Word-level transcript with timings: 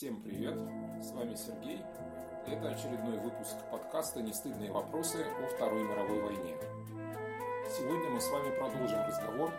Всем 0.00 0.22
привет, 0.22 0.54
с 1.02 1.12
вами 1.12 1.34
Сергей. 1.34 1.82
Это 2.46 2.70
очередной 2.70 3.18
выпуск 3.18 3.54
подкаста 3.70 4.22
«Нестыдные 4.22 4.72
вопросы 4.72 5.18
о 5.18 5.46
Второй 5.54 5.82
мировой 5.82 6.22
войне». 6.22 6.56
Сегодня 7.76 8.08
мы 8.08 8.18
с 8.18 8.30
вами 8.30 8.48
продолжим 8.56 8.98
разговор 9.00 9.52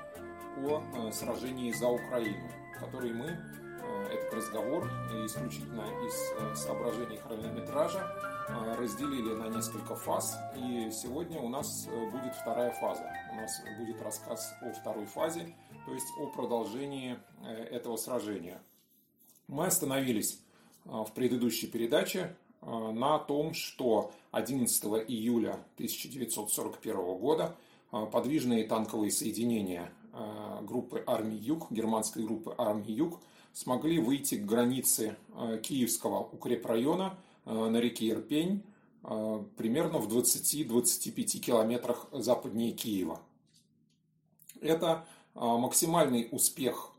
о 0.58 0.82
э, 0.82 1.12
сражении 1.12 1.72
за 1.72 1.90
Украину, 1.90 2.50
который 2.80 3.14
мы, 3.14 3.28
э, 3.28 4.08
этот 4.16 4.34
разговор 4.34 4.88
исключительно 5.28 5.84
из 6.08 6.32
э, 6.40 6.56
соображений 6.56 7.18
хронометража, 7.18 8.04
разделили 8.80 9.36
на 9.36 9.56
несколько 9.56 9.96
фаз. 9.96 10.40
И 10.56 10.90
сегодня 10.90 11.40
у 11.40 11.50
нас 11.50 11.88
будет 12.12 12.34
вторая 12.34 12.72
фаза. 12.72 13.14
У 13.32 13.36
нас 13.36 13.62
будет 13.78 14.02
рассказ 14.02 14.56
о 14.64 14.74
второй 14.74 15.06
фазе, 15.06 15.56
то 15.86 15.94
есть 15.94 16.08
о 16.18 16.32
продолжении 16.32 17.20
этого 17.70 17.96
сражения– 17.96 18.60
мы 19.52 19.68
остановились 19.68 20.40
а, 20.86 21.04
в 21.04 21.14
предыдущей 21.14 21.68
передаче 21.68 22.36
а, 22.62 22.92
на 22.92 23.20
том, 23.20 23.54
что 23.54 24.12
11 24.32 24.84
июля 25.08 25.60
1941 25.76 26.96
года 27.20 27.56
а, 27.92 28.06
подвижные 28.08 28.64
танковые 28.64 29.12
соединения 29.12 29.92
группы 30.64 31.02
армии 31.08 31.38
Юг, 31.38 31.72
германской 31.72 32.24
группы 32.26 32.54
армии 32.58 32.92
Юг, 32.92 33.22
смогли 33.54 33.98
выйти 33.98 34.36
к 34.36 34.46
границе 34.46 35.16
Киевского 35.64 36.20
укрепрайона 36.20 37.18
на 37.46 37.78
реке 37.78 38.10
Ирпень 38.10 38.62
примерно 39.56 40.00
в 40.00 40.14
20-25 40.14 41.40
километрах 41.40 42.10
западнее 42.12 42.74
Киева. 42.74 43.22
Это 44.60 45.06
максимальный 45.34 46.28
успех 46.30 46.92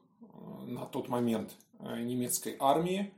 на 0.64 0.87
тот 0.87 1.11
момент 1.11 1.55
немецкой 1.82 2.56
армии, 2.59 3.12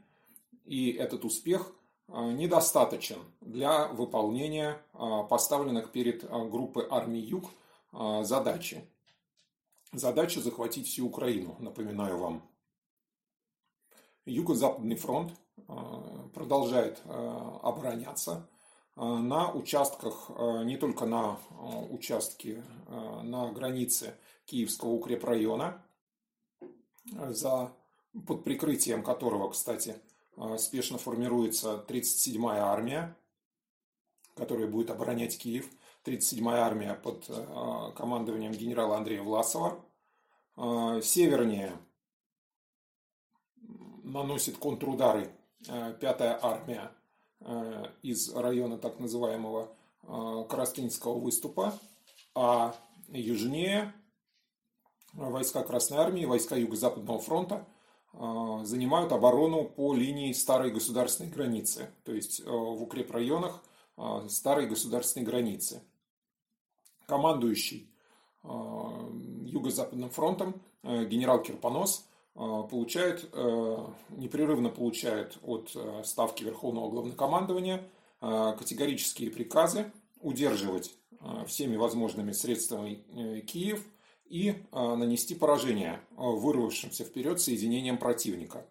и 0.65 0.91
этот 0.93 1.25
успех 1.25 1.73
э, 2.09 2.33
недостаточен 2.33 3.19
для 3.41 3.89
выполнения 3.89 4.83
э, 4.95 4.99
поставленных 5.29 5.93
перед 5.93 6.29
группой 6.51 6.87
армий 6.91 7.21
Юг 7.21 7.51
задачи. 8.23 8.85
Задача 9.93 10.41
захватить 10.41 10.89
всю 10.89 11.07
Украину, 11.07 11.55
напоминаю 11.61 12.19
вам. 12.19 12.43
Юго-Западный 14.25 14.97
фронт 14.97 15.33
продолжает 16.35 17.01
обороняться 17.07 18.49
на 18.97 19.53
участках, 19.53 20.31
не 20.65 20.77
только 20.77 21.07
на 21.07 21.39
участке 21.91 22.65
на 22.89 23.53
границе 23.53 24.19
Киевского 24.47 24.91
укрепрайона, 24.91 25.81
за 27.13 27.73
под 28.27 28.45
прикрытием 28.45 29.03
которого, 29.03 29.51
кстати, 29.51 29.97
а, 30.37 30.57
спешно 30.59 30.99
формируется 30.99 31.85
37-я 31.89 32.65
армия, 32.65 33.17
которая 34.35 34.67
будет 34.67 34.91
оборонять 34.91 35.39
Киев. 35.39 35.69
37-я 36.05 36.65
армия 36.65 36.95
под 36.95 37.25
а, 37.29 37.93
командованием 37.93 38.53
генерала 38.53 38.97
Андрея 38.97 39.23
Власова. 39.23 39.85
А, 40.57 41.01
севернее 41.01 41.77
наносит 44.03 44.59
контрудары 44.59 45.31
5-я 45.63 46.39
армия 46.43 46.93
из 48.03 48.35
района 48.35 48.77
так 48.77 49.01
называемого 49.01 49.75
Коростынского 50.03 51.19
выступа, 51.19 51.73
а 52.35 52.77
южнее 53.09 53.95
войска 55.15 55.63
Красной 55.63 55.99
Армии, 55.99 56.27
войска 56.27 56.55
Юго-Западного 56.55 57.19
фронта 57.19 57.67
занимают 58.65 59.13
оборону 59.13 59.65
по 59.65 59.95
линии 59.95 60.33
старой 60.33 60.71
государственной 60.71 61.31
границы, 61.31 61.91
то 62.05 62.13
есть 62.13 62.41
э, 62.41 62.45
в 62.45 62.83
укрепрайонах 62.83 63.63
а, 63.97 64.29
старой 64.29 64.67
государственной 64.67 65.25
границы. 65.25 65.83
Командующий 67.07 67.91
а, 68.43 69.11
Юго-Западным 69.45 70.11
фронтом 70.11 70.61
э, 70.83 71.05
генерал 71.07 71.43
Кирпонос 71.43 72.07
получает, 72.35 73.29
э, 73.33 73.87
непрерывно 74.11 74.69
получает 74.69 75.39
от 75.43 75.77
Ставки 76.05 76.43
Верховного 76.43 76.91
Главнокомандования 76.91 77.89
категорические 78.19 79.31
приказы 79.31 79.93
удерживать 80.21 80.97
всеми 81.47 81.77
возможными 81.77 82.33
средствами 82.33 83.41
Киев– 83.43 83.87
и 84.27 84.55
а, 84.73 84.97
нанести 84.97 85.35
поражение 85.35 86.01
а, 86.17 86.23
вырвавшимся 86.23 87.05
вперед 87.05 87.41
соединениям 87.41 87.99
противника. 87.99 88.67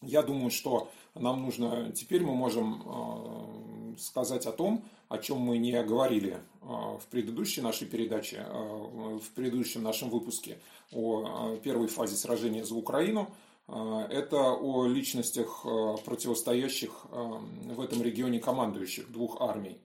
Я 0.00 0.22
думаю, 0.22 0.50
что 0.50 0.90
нам 1.14 1.42
нужно, 1.42 1.92
теперь 1.92 2.24
мы 2.24 2.34
можем 2.34 2.82
а, 2.84 3.94
сказать 3.98 4.46
о 4.46 4.52
том, 4.52 4.84
о 5.08 5.18
чем 5.18 5.38
мы 5.38 5.58
не 5.58 5.82
говорили 5.82 6.40
в 6.62 7.02
предыдущей 7.10 7.60
нашей 7.60 7.86
передаче, 7.86 8.46
в 8.50 9.30
предыдущем 9.34 9.82
нашем 9.82 10.08
выпуске 10.08 10.58
о 10.90 11.56
первой 11.56 11.88
фазе 11.88 12.16
сражения 12.16 12.64
за 12.64 12.74
Украину. 12.74 13.30
Это 13.68 14.54
о 14.54 14.86
личностях 14.86 15.64
противостоящих 16.06 17.04
в 17.10 17.80
этом 17.82 18.02
регионе 18.02 18.40
командующих 18.40 19.12
двух 19.12 19.42
армий. 19.42 19.82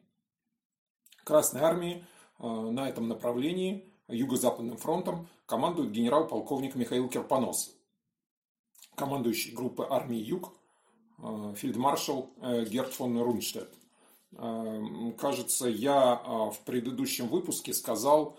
Красной 1.26 1.60
армии 1.60 2.06
на 2.40 2.88
этом 2.88 3.10
направлении– 3.10 3.84
Юго-Западным 4.10 4.78
фронтом 4.78 5.28
командует 5.46 5.92
генерал-полковник 5.92 6.76
Михаил 6.76 7.10
Кирпонос. 7.10 7.76
Командующий 8.96 9.54
группы 9.54 9.86
армии 9.90 10.18
Юг 10.18 10.54
э, 11.20 11.54
фельдмаршал 11.56 12.32
э, 12.42 12.66
Герт 12.66 12.94
фон 12.94 13.20
Рунштедт. 13.20 13.74
Э, 14.34 15.12
кажется, 15.18 15.68
я 15.68 16.16
в 16.16 16.58
предыдущем 16.66 17.28
выпуске 17.28 17.74
сказал, 17.74 18.38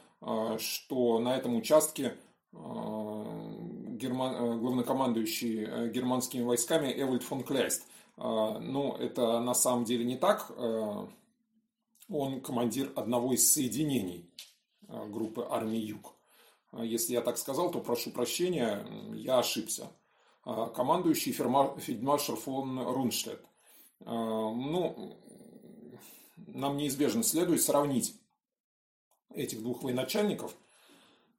что 0.59 1.21
на 1.21 1.37
этом 1.37 1.55
участке 1.55 2.17
герман, 2.53 4.59
главнокомандующий 4.59 5.91
германскими 5.91 6.43
войсками 6.43 6.93
Эвальд 7.01 7.23
фон 7.23 7.45
Кляйст. 7.45 7.87
Но 8.17 8.97
это 8.99 9.39
на 9.39 9.55
самом 9.55 9.85
деле 9.85 10.05
не 10.05 10.17
так. 10.17 10.51
Он 12.09 12.41
командир 12.41 12.93
одного 12.97 13.33
из 13.33 13.53
соединений 13.53 14.29
Э, 14.29 14.48
группы 14.89 15.47
армии 15.49 15.79
Юг. 15.79 16.15
А 16.73 16.85
если 16.85 17.15
я 17.15 17.23
так 17.23 17.39
сказал, 17.39 17.71
то 17.71 17.81
прошу 17.81 18.11
прощения, 18.11 18.85
я 19.15 19.39
ошибся. 19.39 19.91
А 20.45 20.69
командующий 20.69 21.33
фельдмаршал 21.33 22.37
фон 22.37 22.79
Рунштедт. 22.81 23.43
Ну, 24.01 25.17
нам 26.37 26.77
неизбежно 26.77 27.23
следует 27.23 27.63
сравнить 27.63 28.21
этих 29.35 29.63
двух 29.63 29.83
военачальников. 29.83 30.55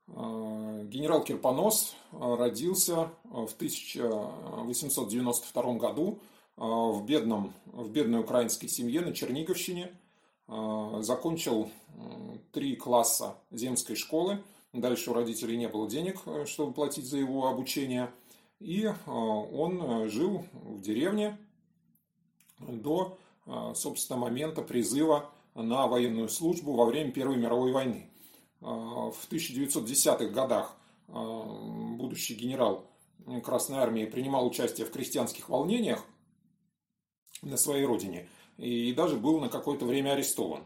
Генерал 0.08 1.24
Кирпонос 1.24 1.94
родился 2.12 3.12
в 3.24 3.54
1892 3.56 5.74
году 5.74 6.20
в, 6.56 7.06
бедном, 7.06 7.54
в 7.66 7.92
бедной 7.92 8.22
украинской 8.22 8.68
семье 8.68 9.02
на 9.02 9.14
Черниговщине– 9.14 9.96
закончил 11.02 11.70
три 12.52 12.76
класса 12.76 13.36
земской 13.52 13.96
школы. 13.96 14.44
Дальше 14.74 15.12
у 15.12 15.14
родителей 15.14 15.58
не 15.58 15.68
было 15.68 15.90
денег, 15.90 16.22
э, 16.26 16.46
чтобы 16.46 16.74
платить 16.74 17.06
за 17.06 17.18
его 17.18 17.48
обучение. 17.48 18.12
И 18.60 18.86
а, 18.86 19.12
он 19.12 19.82
э, 19.82 20.10
жил 20.10 20.46
в 20.54 20.82
деревне 20.82 21.38
до, 22.60 23.18
собственно, 23.74 24.20
момента 24.20 24.62
призыва 24.62 25.32
на 25.56 25.88
военную 25.88 26.28
службу 26.28 26.74
во 26.74 26.84
время 26.84 27.12
Первой 27.14 27.38
мировой 27.38 27.72
войны. 27.72 28.10
В 28.60 29.16
1910-х 29.32 30.26
годах 30.26 30.76
будущий 31.08 32.36
генерал 32.36 32.86
Красной 33.46 33.78
Армии 33.78 34.04
принимал 34.04 34.46
участие 34.46 34.86
в 34.86 34.92
крестьянских 34.92 35.48
волнениях 35.48 36.04
на 37.42 37.56
своей 37.56 37.86
родине– 37.86 38.28
и 38.60 38.94
даже 38.94 39.16
был 39.16 39.40
на 39.40 39.50
какое-то 39.50 39.86
время 39.86 40.12
арестован. 40.12 40.64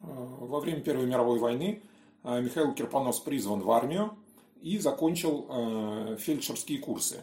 Э, 0.00 0.06
во 0.06 0.60
время 0.60 0.80
Первой 0.80 1.06
мировой 1.06 1.38
войны 1.38 1.82
э, 2.24 2.40
Михаил 2.40 2.72
Кирпонос 2.74 3.20
призван 3.20 3.60
в 3.60 3.70
армию 3.70 4.16
и 4.62 4.78
закончил 4.78 5.46
э, 5.48 6.16
фельдшерские 6.18 6.78
курсы. 6.78 7.22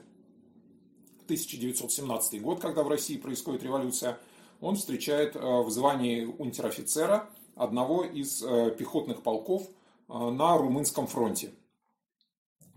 1917 1.25 2.41
год, 2.41 2.59
когда 2.59 2.83
в 2.83 2.87
России 2.87 3.17
происходит 3.17 3.63
революция, 3.63 4.17
он 4.61 4.75
встречает 4.75 5.35
в 5.35 5.69
звании 5.69 6.25
унтер-офицера 6.25 7.29
одного 7.55 8.03
из 8.03 8.41
пехотных 8.77 9.21
полков 9.21 9.69
на 10.09 10.57
Румынском 10.57 11.05
фронте. 11.07 11.51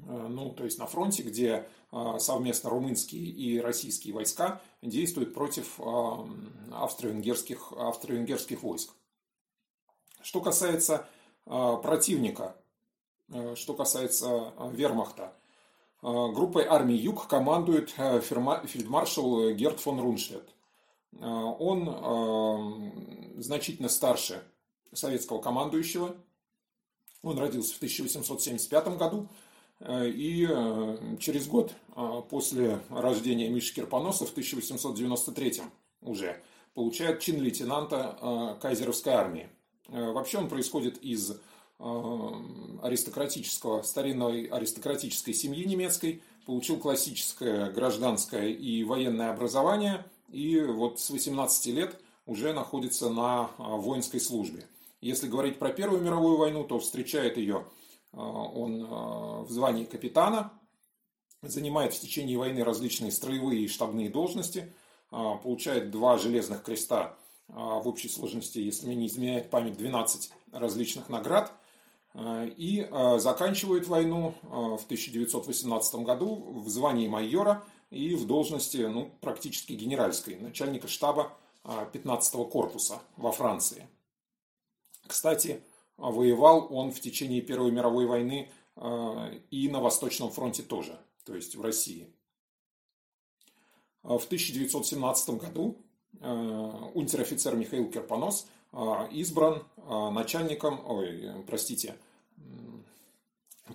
Ну, 0.06 0.50
то 0.50 0.64
есть 0.64 0.78
на 0.78 0.86
фронте, 0.86 1.22
где 1.22 1.66
а, 1.92 2.18
совместно 2.18 2.70
румынские 2.70 3.22
и 3.22 3.60
российские 3.60 4.14
войска 4.14 4.62
действуют 4.80 5.34
против 5.34 5.78
а, 5.78 6.26
австро-венгерских, 6.72 7.72
австро-венгерских 7.76 8.62
войск. 8.62 8.90
Что 10.22 10.40
касается 10.40 11.08
противника, 11.44 12.56
что 13.56 13.74
касается 13.74 14.52
вермахта, 14.72 15.34
Группой 16.00 16.64
армии 16.64 16.96
Юг 16.96 17.28
командует 17.28 17.90
фельдмаршал 17.90 19.50
Герт 19.50 19.78
фон 19.78 20.00
Рунштедт. 20.00 20.48
Он 21.20 22.92
значительно 23.36 23.88
старше 23.88 24.42
советского 24.92 25.40
командующего. 25.40 26.16
Он 27.22 27.38
родился 27.38 27.74
в 27.74 27.76
1875 27.76 28.96
году, 28.96 29.28
и 29.88 30.48
через 31.18 31.46
год 31.46 31.72
после 32.30 32.80
рождения 32.90 33.48
Миши 33.48 33.74
Кирпоноса 33.74 34.26
в 34.26 34.30
1893 34.30 35.62
уже 36.00 36.40
получает 36.74 37.20
чин 37.20 37.40
лейтенанта 37.40 38.58
кайзеровской 38.60 39.12
армии. 39.12 39.48
Вообще 39.88 40.38
он 40.38 40.48
происходит 40.48 41.02
из 41.02 41.32
аристократического, 41.78 43.82
старинной 43.82 44.44
аристократической 44.44 45.34
семьи 45.34 45.64
немецкой, 45.64 46.22
получил 46.46 46.78
классическое 46.78 47.70
гражданское 47.70 48.52
и 48.52 48.84
военное 48.84 49.30
образование, 49.30 50.04
и 50.30 50.60
вот 50.60 51.00
с 51.00 51.10
18 51.10 51.66
лет 51.74 52.00
уже 52.24 52.52
находится 52.52 53.10
на 53.10 53.50
воинской 53.58 54.20
службе. 54.20 54.64
Если 55.00 55.26
говорить 55.26 55.58
про 55.58 55.70
Первую 55.70 56.00
мировую 56.00 56.36
войну, 56.36 56.62
то 56.62 56.78
встречает 56.78 57.36
ее 57.36 57.64
он 58.12 58.84
в 59.44 59.50
звании 59.50 59.84
капитана, 59.84 60.52
занимает 61.42 61.94
в 61.94 62.00
течение 62.00 62.38
войны 62.38 62.62
различные 62.62 63.10
строевые 63.10 63.62
и 63.62 63.68
штабные 63.68 64.10
должности, 64.10 64.72
получает 65.10 65.90
два 65.90 66.18
железных 66.18 66.62
креста 66.62 67.16
в 67.48 67.88
общей 67.88 68.08
сложности, 68.08 68.58
если 68.58 68.86
мне 68.86 68.96
не 68.96 69.06
изменяет 69.06 69.50
память, 69.50 69.76
12 69.76 70.30
различных 70.52 71.08
наград– 71.08 71.52
и 72.14 72.86
заканчивает 73.18 73.86
войну 73.88 74.34
в 74.42 74.84
1918 74.84 75.94
году 75.96 76.36
в 76.60 76.68
звании 76.68 77.08
майора 77.08 77.64
и 77.90 78.14
в 78.14 78.26
должности 78.26 78.78
ну, 78.78 79.10
практически 79.20 79.72
генеральской, 79.72 80.36
начальника 80.36 80.88
штаба 80.88 81.32
15-го 81.64 82.44
корпуса 82.44 83.00
во 83.16 83.32
Франции. 83.32 83.88
Кстати, 85.06 85.62
воевал 86.10 86.66
он 86.70 86.90
в 86.90 87.00
течение 87.00 87.40
Первой 87.40 87.70
мировой 87.70 88.06
войны 88.06 88.50
и 89.50 89.68
на 89.70 89.80
Восточном 89.80 90.30
фронте 90.30 90.62
тоже, 90.62 90.98
то 91.24 91.34
есть 91.34 91.54
в 91.54 91.62
России. 91.62 92.12
В 94.02 94.24
1917 94.24 95.30
году 95.38 95.76
унтер-офицер 96.20 97.54
Михаил 97.54 97.90
Керпонос 97.90 98.46
а, 98.72 99.06
избран 99.10 99.64
а, 99.76 100.10
начальником, 100.10 100.80
ой, 100.86 101.30
простите, 101.46 101.96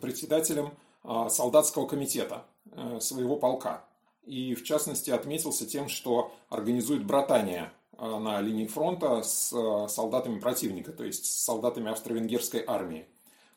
председателем 0.02 0.74
а, 1.04 1.30
солдатского 1.30 1.88
комитета 1.88 2.46
э, 2.72 3.00
своего 3.00 3.38
полка. 3.38 3.86
И 4.24 4.56
в 4.56 4.64
частности 4.64 5.10
отметился 5.10 5.66
тем, 5.66 5.88
что 5.88 6.34
организует 6.50 7.06
братание 7.06 7.72
на 8.00 8.42
линии 8.42 8.68
фронта 8.68 9.24
с 9.24 9.50
солдатами 9.90 10.40
противника, 10.40 10.92
то 10.92 11.04
есть 11.04 11.26
с 11.26 11.44
солдатами 11.44 11.92
австро-венгерской 11.92 12.64
армии. 12.66 13.06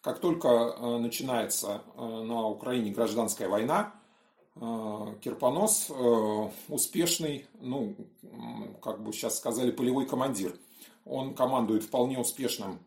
Как 0.01 0.19
только 0.19 0.77
начинается 0.99 1.83
на 1.97 2.49
Украине 2.49 2.91
гражданская 2.91 3.49
война, 3.49 3.95
Кирпонос 4.55 5.91
успешный, 6.69 7.47
ну, 7.61 7.95
как 8.83 9.03
бы 9.03 9.13
сейчас 9.13 9.37
сказали, 9.37 9.71
полевой 9.71 10.07
командир– 10.07 10.55
он 11.05 11.35
командует 11.35 11.83
вполне 11.83 12.19
успешным 12.19 12.79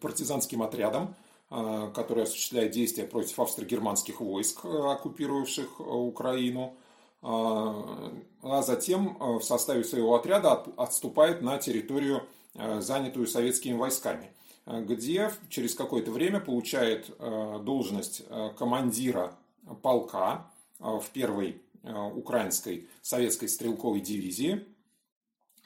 партизанским 0.00 0.62
отрядом, 0.62 1.14
э, 1.50 1.90
который 1.94 2.24
осуществляет 2.24 2.72
действия 2.72 3.04
против 3.04 3.38
австро-германских 3.38 4.20
войск, 4.20 4.64
э, 4.64 4.68
оккупировавших 4.68 5.68
э, 5.78 5.82
Украину. 5.82 6.76
А 7.22 8.62
затем 8.62 9.16
в 9.18 9.42
составе 9.42 9.84
своего 9.84 10.14
отряда 10.14 10.64
отступает 10.76 11.42
на 11.42 11.58
территорию, 11.58 12.22
занятую 12.54 13.26
советскими 13.26 13.76
войсками, 13.76 14.32
где 14.66 15.32
через 15.48 15.74
какое-то 15.74 16.10
время 16.12 16.40
получает 16.40 17.10
должность 17.18 18.22
командира 18.56 19.36
полка 19.82 20.50
в 20.78 21.04
первой 21.12 21.60
украинской 21.82 22.88
советской 23.02 23.48
стрелковой 23.48 24.00
дивизии– 24.00 24.64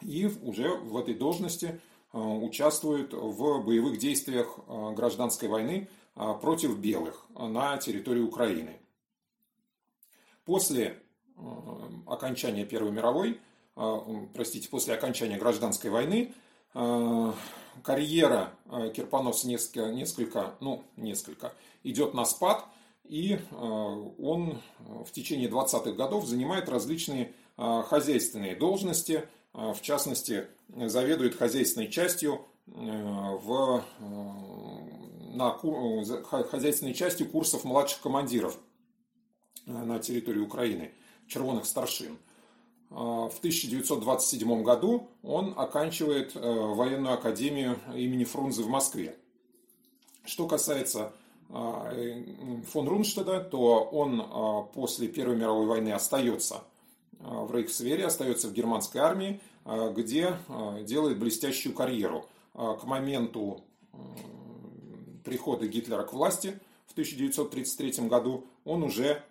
и 0.03 0.27
уже 0.43 0.69
в 0.71 0.97
этой 0.97 1.15
должности 1.15 1.81
участвует 2.13 3.13
в 3.13 3.63
боевых 3.63 3.99
действиях 3.99 4.59
гражданской 4.67 5.49
войны 5.49 5.89
против 6.15 6.79
белых 6.79 7.27
на 7.35 7.77
территории 7.79 8.21
Украины. 8.21 8.81
После 10.45 11.01
окончания 12.07 12.65
Первой 12.65 12.91
мировой, 12.91 13.41
простите, 14.35 14.69
после 14.69 14.95
окончания 14.95 15.39
гражданской 15.39 15.91
войны, 15.91 16.33
карьера 17.83 18.53
Кирпонос 18.95 19.45
несколько, 19.45 19.91
несколько, 19.91 20.55
ну, 20.61 20.83
несколько, 20.97 21.53
идет 21.83 22.15
на 22.15 22.25
спад, 22.25 22.65
и 23.05 23.39
он 23.53 24.61
в 24.79 25.11
течение 25.13 25.49
20-х 25.49 25.93
годов 25.93 26.27
занимает 26.27 26.69
различные 26.69 27.33
хозяйственные 27.57 28.55
должности– 28.57 29.25
в 29.53 29.81
частности, 29.81 30.47
заведует 30.69 31.37
хозяйственной 31.37 31.89
частью 31.89 32.47
э, 32.67 32.71
в, 32.73 33.85
э, 33.99 34.05
на, 35.35 35.51
хозяйственной 36.45 36.95
частью 36.95 37.29
курсов 37.29 37.65
младших 37.65 38.01
командиров 38.01 38.59
э, 39.67 39.73
на 39.73 39.99
территории 39.99 40.41
Украины, 40.41 40.93
червоных 41.31 41.65
старшин. 41.65 42.19
А, 42.91 43.29
в 43.31 43.39
1927 43.39 44.63
году 44.63 45.09
он 45.23 45.55
оканчивает 45.57 46.35
военную 46.35 47.15
академию 47.15 47.79
имени 47.95 48.25
Фрунзе 48.25 48.63
в 48.63 48.69
Москве. 48.69 49.17
Что 50.25 50.47
касается 50.47 51.13
а, 51.49 51.91
фон 52.71 52.87
Рунштеда, 52.89 53.41
то 53.41 53.85
он 53.85 54.69
после 54.75 55.09
Первой 55.09 55.37
мировой 55.37 55.67
войны 55.67 55.93
остается 55.93 56.63
Э, 57.21 57.45
в 57.45 57.55
Рейхсвере, 57.55 58.07
остается 58.07 58.49
в 58.49 58.53
германской 58.53 59.01
армии, 59.01 59.41
э, 59.65 59.93
где 59.95 60.37
э, 60.49 60.85
делает 60.85 61.19
блестящую 61.19 61.75
карьеру. 61.75 62.27
К 62.53 62.83
моменту 62.83 63.63
прихода 65.25 65.69
Гитлера 65.69 66.03
к 66.03 66.13
власти 66.13 66.59
в 66.87 66.93
1933 66.93 68.09
году 68.09 68.45
он 68.65 68.83
уже 68.83 69.23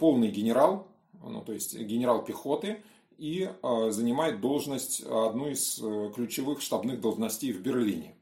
полный 0.00 0.28
генерал, 0.28 0.88
ну, 1.22 1.42
то 1.42 1.52
есть 1.52 1.78
генерал 1.78 2.24
пехоты, 2.24 2.82
и 3.18 3.48
занимает 3.90 4.40
должность, 4.40 5.02
одну 5.02 5.48
из 5.48 5.76
ключевых 6.14 6.60
штабных 6.60 7.00
должностей 7.00 7.52
в 7.52 7.60
Берлине. 7.60 8.16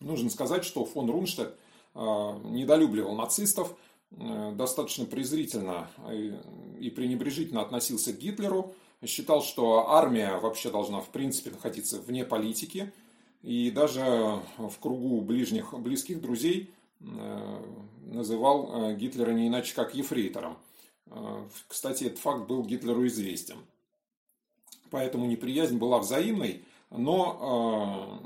Нужно 0.00 0.28
сказать, 0.28 0.64
что 0.64 0.84
фон 0.84 1.08
Рунштадт 1.08 1.56
недолюбливал 1.94 3.14
нацистов, 3.14 3.74
Э, 4.16 4.52
достаточно 4.56 5.04
презрительно 5.04 5.88
и 6.80 6.90
пренебрежительно 6.90 7.62
относился 7.62 8.12
к 8.12 8.18
Гитлеру, 8.18 8.74
считал, 9.06 9.42
что 9.42 9.90
армия 9.90 10.36
вообще 10.38 10.70
должна 10.70 11.00
в 11.00 11.08
принципе 11.10 11.50
находиться 11.50 12.00
вне 12.00 12.24
политики, 12.24 12.92
и 13.42 13.70
даже 13.70 14.40
в 14.58 14.78
кругу 14.80 15.20
ближних, 15.20 15.78
близких 15.78 16.20
друзей 16.20 16.70
э, 17.00 17.62
называл 18.06 18.90
э, 18.90 18.96
Гитлера 18.96 19.30
не 19.30 19.46
иначе 19.46 19.74
как 19.74 19.94
ефрейтором. 19.94 20.58
Кстати, 21.66 22.04
этот 22.04 22.18
факт 22.18 22.46
был 22.46 22.64
Гитлеру 22.64 23.06
известен. 23.06 23.58
Поэтому 24.90 25.26
неприязнь 25.26 25.78
была 25.78 25.98
взаимной, 25.98 26.64
но 26.90 28.20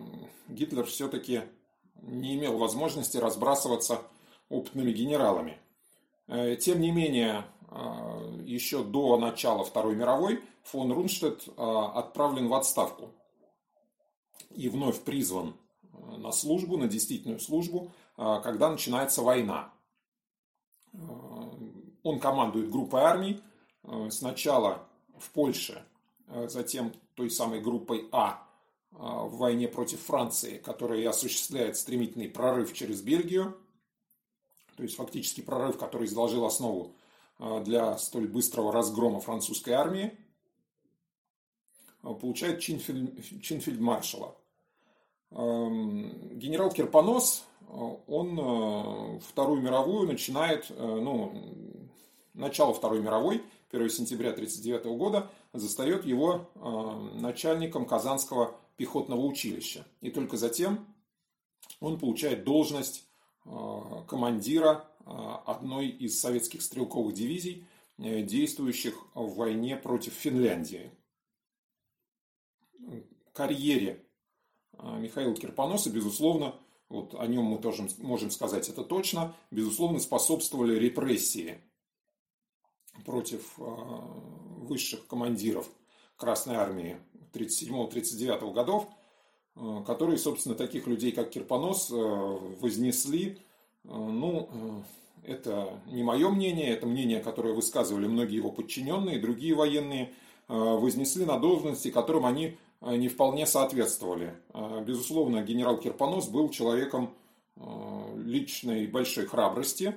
Гитлер 0.48 0.84
все-таки 0.84 1.42
не 2.02 2.34
имел 2.34 2.58
возможности 2.58 3.16
разбрасываться 3.16 4.02
опытными 4.48 4.92
генералами. 4.92 5.58
Э, 6.26 6.56
тем 6.56 6.80
не 6.80 6.90
менее, 6.90 7.44
э, 7.70 8.42
еще 8.44 8.84
до 8.84 9.16
начала 9.18 9.64
Второй 9.64 9.94
мировой 9.96 10.42
фон 10.62 10.92
Рунштедт 10.92 11.48
э, 11.48 11.52
отправлен 11.56 12.48
в 12.48 12.54
отставку 12.54 13.10
и 14.50 14.68
вновь 14.68 15.00
призван 15.02 15.54
на 16.18 16.32
службу, 16.32 16.76
на 16.76 16.86
действительную 16.86 17.40
службу, 17.40 17.90
когда 18.16 18.70
начинается 18.70 19.22
война. 19.22 19.72
Он 22.04 22.20
командует 22.20 22.70
группой 22.70 23.00
армий, 23.00 23.42
сначала 24.10 24.86
в 25.18 25.30
Польше, 25.30 25.84
затем 26.46 26.92
той 27.14 27.30
самой 27.30 27.60
группой 27.60 28.08
А 28.12 28.46
в 28.92 29.38
войне 29.38 29.66
против 29.66 30.00
Франции, 30.00 30.58
которая 30.58 31.08
осуществляет 31.08 31.76
стремительный 31.76 32.28
прорыв 32.28 32.72
через 32.72 33.02
Бельгию– 33.02 33.58
то 34.76 34.82
есть 34.82 34.96
фактически 34.96 35.40
прорыв, 35.40 35.78
который 35.78 36.06
заложил 36.06 36.44
основу 36.44 36.94
для 37.38 37.96
столь 37.98 38.28
быстрого 38.28 38.72
разгрома 38.72 39.20
французской 39.20 39.70
армии, 39.70 40.16
получает 42.02 42.60
чин, 42.60 42.78
фельдмаршала. 42.78 44.36
Эм, 45.30 46.38
генерал 46.38 46.70
Кирпонос, 46.70 47.44
он 47.68 49.20
Вторую 49.20 49.62
мировую 49.62 50.06
начинает, 50.06 50.70
ну, 50.70 51.32
начало 52.34 52.74
Второй 52.74 53.00
мировой, 53.00 53.42
1 53.70 53.90
сентября 53.90 54.30
1939 54.30 54.98
года, 54.98 55.30
застает 55.52 56.04
его 56.04 56.50
начальником 57.14 57.86
Казанского 57.86 58.56
пехотного 58.76 59.20
училища. 59.20 59.86
И 60.00 60.10
только 60.10 60.36
затем 60.36 60.86
он 61.80 61.98
получает 61.98 62.44
должность 62.44 63.08
командира 63.44 64.88
одной 65.04 65.88
из 65.88 66.20
советских 66.20 66.62
стрелковых 66.62 67.14
дивизий, 67.14 67.66
действующих 67.98 68.94
в 69.14 69.36
войне 69.36 69.76
против 69.76 70.12
Финляндии 70.12 70.90
карьере 73.34 74.06
Михаила 74.78 75.34
Кирпоноса, 75.34 75.90
безусловно, 75.90 76.54
вот 76.94 77.14
о 77.18 77.26
нем 77.26 77.44
мы 77.44 77.58
тоже 77.58 77.86
можем 77.98 78.30
сказать 78.30 78.68
это 78.68 78.84
точно, 78.84 79.34
безусловно, 79.50 79.98
способствовали 79.98 80.78
репрессии 80.78 81.58
против 83.04 83.54
а, 83.58 83.62
высших 84.60 85.06
командиров 85.06 85.68
Красной 86.16 86.54
Армии 86.54 86.96
37-39 87.32 88.52
годов, 88.52 88.88
а, 89.56 89.82
которые, 89.82 90.18
собственно, 90.18 90.54
таких 90.54 90.86
людей, 90.86 91.10
как 91.10 91.30
Кирпонос, 91.30 91.90
вознесли, 91.90 93.38
ну, 93.82 94.84
это 95.24 95.78
не 95.86 96.02
мое 96.02 96.30
мнение, 96.30 96.68
это 96.68 96.86
мнение, 96.86 97.20
которое 97.20 97.54
высказывали 97.54 98.06
многие 98.06 98.36
его 98.36 98.52
подчиненные, 98.52 99.18
другие 99.18 99.54
военные, 99.54 100.12
вознесли 100.48 101.24
на 101.24 101.38
должности, 101.38 101.90
которым 101.90 102.24
они 102.26 102.56
не 102.92 103.08
вполне 103.08 103.46
соответствовали. 103.46 104.34
А, 104.52 104.80
безусловно, 104.80 105.42
генерал 105.42 105.78
Кирпонос 105.78 106.28
был 106.28 106.50
человеком 106.50 107.14
а, 107.56 108.14
личной 108.16 108.86
большой 108.86 109.26
храбрости. 109.26 109.94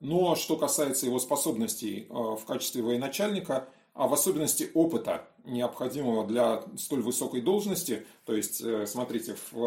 Но 0.00 0.34
что 0.34 0.56
касается 0.56 1.06
его 1.06 1.18
способностей 1.18 2.06
а, 2.10 2.36
в 2.36 2.44
качестве 2.44 2.82
военачальника, 2.82 3.68
а 3.92 4.08
в 4.08 4.14
особенности 4.14 4.70
опыта, 4.74 5.28
необходимого 5.44 6.26
для 6.26 6.64
столь 6.76 7.02
высокой 7.02 7.40
должности, 7.40 8.06
то 8.24 8.34
есть, 8.34 8.60
э, 8.60 8.86
смотрите, 8.86 9.36
в 9.50 9.58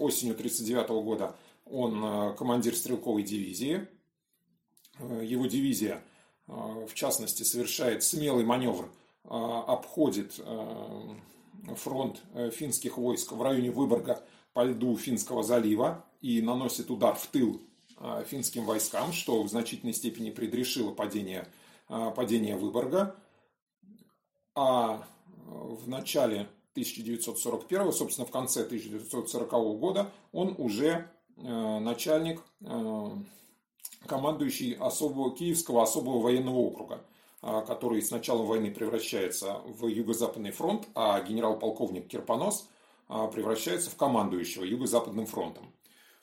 осенью 0.00 0.34
1939 0.34 0.88
года 1.04 1.36
он 1.66 2.34
командир 2.36 2.74
стрелковой 2.74 3.22
дивизии, 3.22 3.86
его 4.98 5.46
дивизия, 5.46 6.02
в 6.46 6.94
частности, 6.94 7.42
совершает 7.42 8.02
смелый 8.02 8.44
маневр– 8.44 8.88
обходит 9.28 10.34
э, 10.38 11.74
фронт 11.76 12.20
э, 12.34 12.50
финских 12.50 12.98
войск 12.98 13.32
в 13.32 13.42
районе 13.42 13.70
Выборга 13.70 14.22
по 14.52 14.64
льду 14.64 14.96
Финского 14.96 15.42
залива 15.42 16.04
и 16.20 16.42
наносит 16.42 16.90
удар 16.90 17.14
в 17.14 17.26
тыл 17.28 17.60
э, 17.98 18.24
финским 18.28 18.64
войскам, 18.64 19.12
что 19.12 19.42
в 19.42 19.48
значительной 19.48 19.94
степени 19.94 20.30
предрешило 20.30 20.92
падение, 20.92 21.48
падение 21.88 22.56
Выборга. 22.56 23.16
А 24.54 25.06
в 25.46 25.88
начале 25.88 26.48
1941, 26.72 27.92
собственно, 27.92 28.26
в 28.26 28.30
конце 28.30 28.62
1940 28.62 29.50
года 29.78 30.12
он 30.32 30.54
уже 30.58 31.10
начальник, 31.36 32.40
командующий 34.06 34.74
особого, 34.74 35.34
Киевского 35.34 35.82
особого 35.82 36.20
военного 36.20 36.58
округа. 36.58 37.04
А, 37.46 37.60
который 37.60 38.00
с 38.00 38.10
началом 38.10 38.46
войны 38.46 38.70
превращается 38.70 39.60
в 39.66 39.86
Юго-Западный 39.86 40.50
фронт, 40.50 40.88
а 40.94 41.20
генерал-полковник 41.20 42.08
Кирпонос 42.08 42.70
а, 43.06 43.26
превращается 43.26 43.90
в 43.90 43.96
командующего 43.96 44.64
Юго-Западным 44.64 45.26
фронтом. 45.26 45.70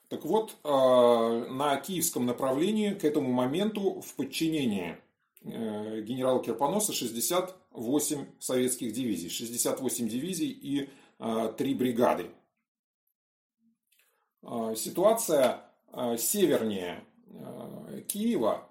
Так 0.10 0.26
вот, 0.26 0.56
а, 0.64 1.46
на 1.48 1.78
киевском 1.78 2.26
направлении 2.26 2.96
к 2.96 3.04
этому 3.04 3.32
моменту 3.32 4.02
в 4.02 4.16
подчинении 4.16 4.98
э, 5.44 6.02
генерала 6.02 6.44
Кирпоноса 6.44 6.92
68 6.92 8.26
советских 8.40 8.92
дивизий, 8.92 9.30
68 9.30 10.08
дивизий 10.10 10.50
и 10.50 10.90
3 11.20 11.76
бригады. 11.76 12.32
Ситуация 14.76 15.66
севернее 16.18 17.04
Киева, 18.08 18.68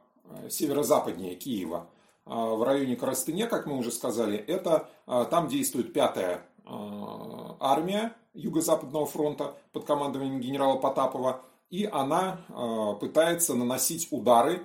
северо-западнее 0.48 1.36
Киева– 1.36 1.88
в 2.30 2.62
районе 2.62 2.94
Коростыне, 2.94 3.48
как 3.48 3.66
мы 3.66 3.76
уже 3.76 3.90
сказали, 3.90 4.38
это 4.38 4.88
а, 5.06 5.24
там 5.24 5.48
действует 5.48 5.92
пятая 5.92 6.46
а, 6.64 7.56
армия 7.58 8.14
Юго-Западного 8.34 9.04
фронта 9.06 9.56
под 9.72 9.84
командованием 9.84 10.40
генерала 10.40 10.78
Потапова, 10.78 11.42
и 11.70 11.84
она 11.84 12.40
пытается 13.00 13.54
наносить 13.54 14.08
удары 14.10 14.62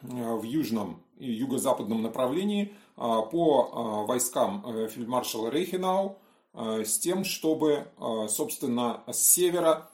в 0.00 0.42
южном 0.42 1.02
и 1.16 1.30
юго-западном 1.30 2.02
направлении 2.02 2.72
по 2.94 4.04
войскам 4.06 4.64
э, 4.64 4.88
фельдмаршала 4.88 5.48
Рейхенау 5.48 6.18
с 6.54 6.98
тем, 7.00 7.24
чтобы, 7.24 7.88
собственно, 8.28 9.02
с 9.08 9.18
севера 9.18 9.90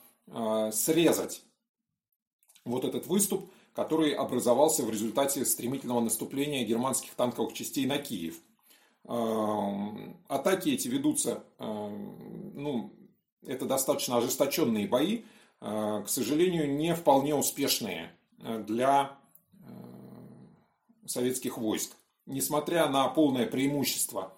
срезать 0.72 1.42
вот 2.66 2.84
этот 2.84 3.06
выступ 3.06 3.50
который 3.74 4.12
образовался 4.12 4.84
в 4.84 4.90
результате 4.90 5.44
стремительного 5.44 6.00
наступления 6.00 6.64
германских 6.64 7.14
танковых 7.14 7.52
частей 7.52 7.86
на 7.86 7.98
Киев. 7.98 8.36
Эм, 9.04 10.16
атаки 10.28 10.70
эти 10.70 10.88
ведутся, 10.88 11.42
эм, 11.58 12.52
ну, 12.54 12.92
это 13.46 13.66
достаточно 13.66 14.16
ожесточенные 14.16 14.86
бои, 14.86 15.22
э, 15.60 16.02
к 16.06 16.08
сожалению, 16.08 16.74
не 16.76 16.94
вполне 16.94 17.34
успешные 17.34 18.12
э, 18.38 18.62
для 18.66 19.18
э, 19.52 21.06
советских 21.06 21.58
войск. 21.58 21.96
Несмотря 22.26 22.88
на 22.88 23.06
полное 23.08 23.46
преимущество 23.46 24.32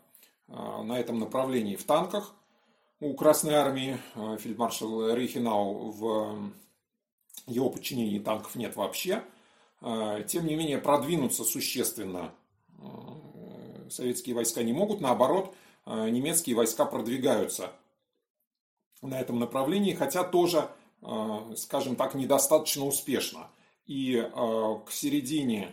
на 0.49 0.99
этом 0.99 1.19
направлении 1.21 1.77
в 1.77 1.85
танках, 1.85 2.35
у 2.99 3.15
Красной 3.15 3.55
Армии 3.55 3.99
фельдмаршал 4.39 5.15
Рейхенау 5.15 5.91
в 5.91 6.53
его 7.47 7.71
подчинении 7.71 8.19
танков 8.19 8.55
нет 8.57 8.77
вообще. 8.77 9.23
А, 9.81 10.23
тем 10.23 10.47
не 10.47 10.57
менее, 10.57 10.79
продвинуться 10.79 11.45
существенно 11.45 12.35
а, 12.79 13.87
советские 13.91 14.35
войска 14.35 14.63
не 14.63 14.73
могут. 14.73 15.01
Наоборот, 15.01 15.55
а, 15.85 16.09
немецкие 16.09 16.57
войска 16.57 16.85
продвигаются 16.85 17.73
на 19.03 19.21
этом 19.21 19.39
направлении, 19.39 19.93
хотя 19.93 20.25
тоже, 20.25 20.71
скажем 21.55 21.97
так, 21.97 22.15
недостаточно 22.15 22.87
успешно. 22.87 23.51
И 23.85 24.17
к 24.33 24.91
середине, 24.91 25.71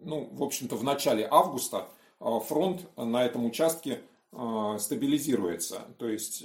ну, 0.00 0.28
в 0.32 0.42
общем-то, 0.42 0.76
в 0.76 0.84
начале 0.84 1.26
августа 1.28 1.88
фронт 2.20 2.86
на 2.96 3.24
этом 3.24 3.46
участке 3.46 4.02
стабилизируется. 4.78 5.80
То 5.98 6.08
есть 6.08 6.44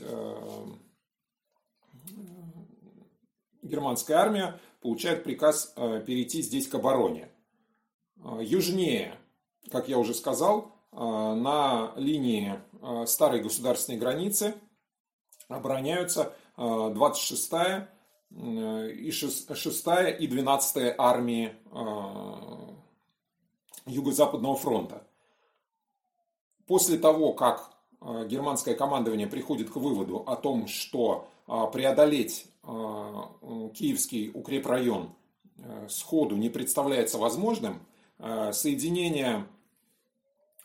германская 3.61 4.17
армия 4.17 4.59
получает 4.81 5.23
приказ 5.23 5.73
э, 5.75 6.03
перейти 6.05 6.41
здесь 6.41 6.67
к 6.67 6.75
обороне. 6.75 7.29
Э, 8.17 8.39
южнее, 8.41 9.17
как 9.71 9.87
я 9.87 9.97
уже 9.97 10.13
сказал, 10.13 10.75
э, 10.91 10.97
на 10.97 11.93
линии 11.95 12.59
старой 13.05 13.41
государственной 13.41 13.99
границы 13.99 14.55
обороняются 15.47 16.33
26-я 16.57 17.89
и 18.31 19.11
6 19.11 19.51
и 20.19 20.27
12 20.27 20.95
армии 20.97 21.53
Юго-Западного 23.85 24.55
фронта. 24.55 25.07
После 26.65 26.97
того, 26.97 27.33
как 27.33 27.71
германское 28.01 28.73
командование 28.73 29.27
приходит 29.27 29.69
к 29.69 29.75
выводу 29.75 30.23
о 30.25 30.35
том, 30.35 30.65
что 30.65 31.27
преодолеть 31.45 32.51
а, 32.63 33.31
Киевский 33.73 34.31
укрепрайон 34.33 35.15
э, 35.57 35.87
сходу 35.89 36.35
не 36.35 36.49
представляется 36.49 37.17
возможным, 37.17 37.81
э, 38.19 38.51
соединение 38.53 39.47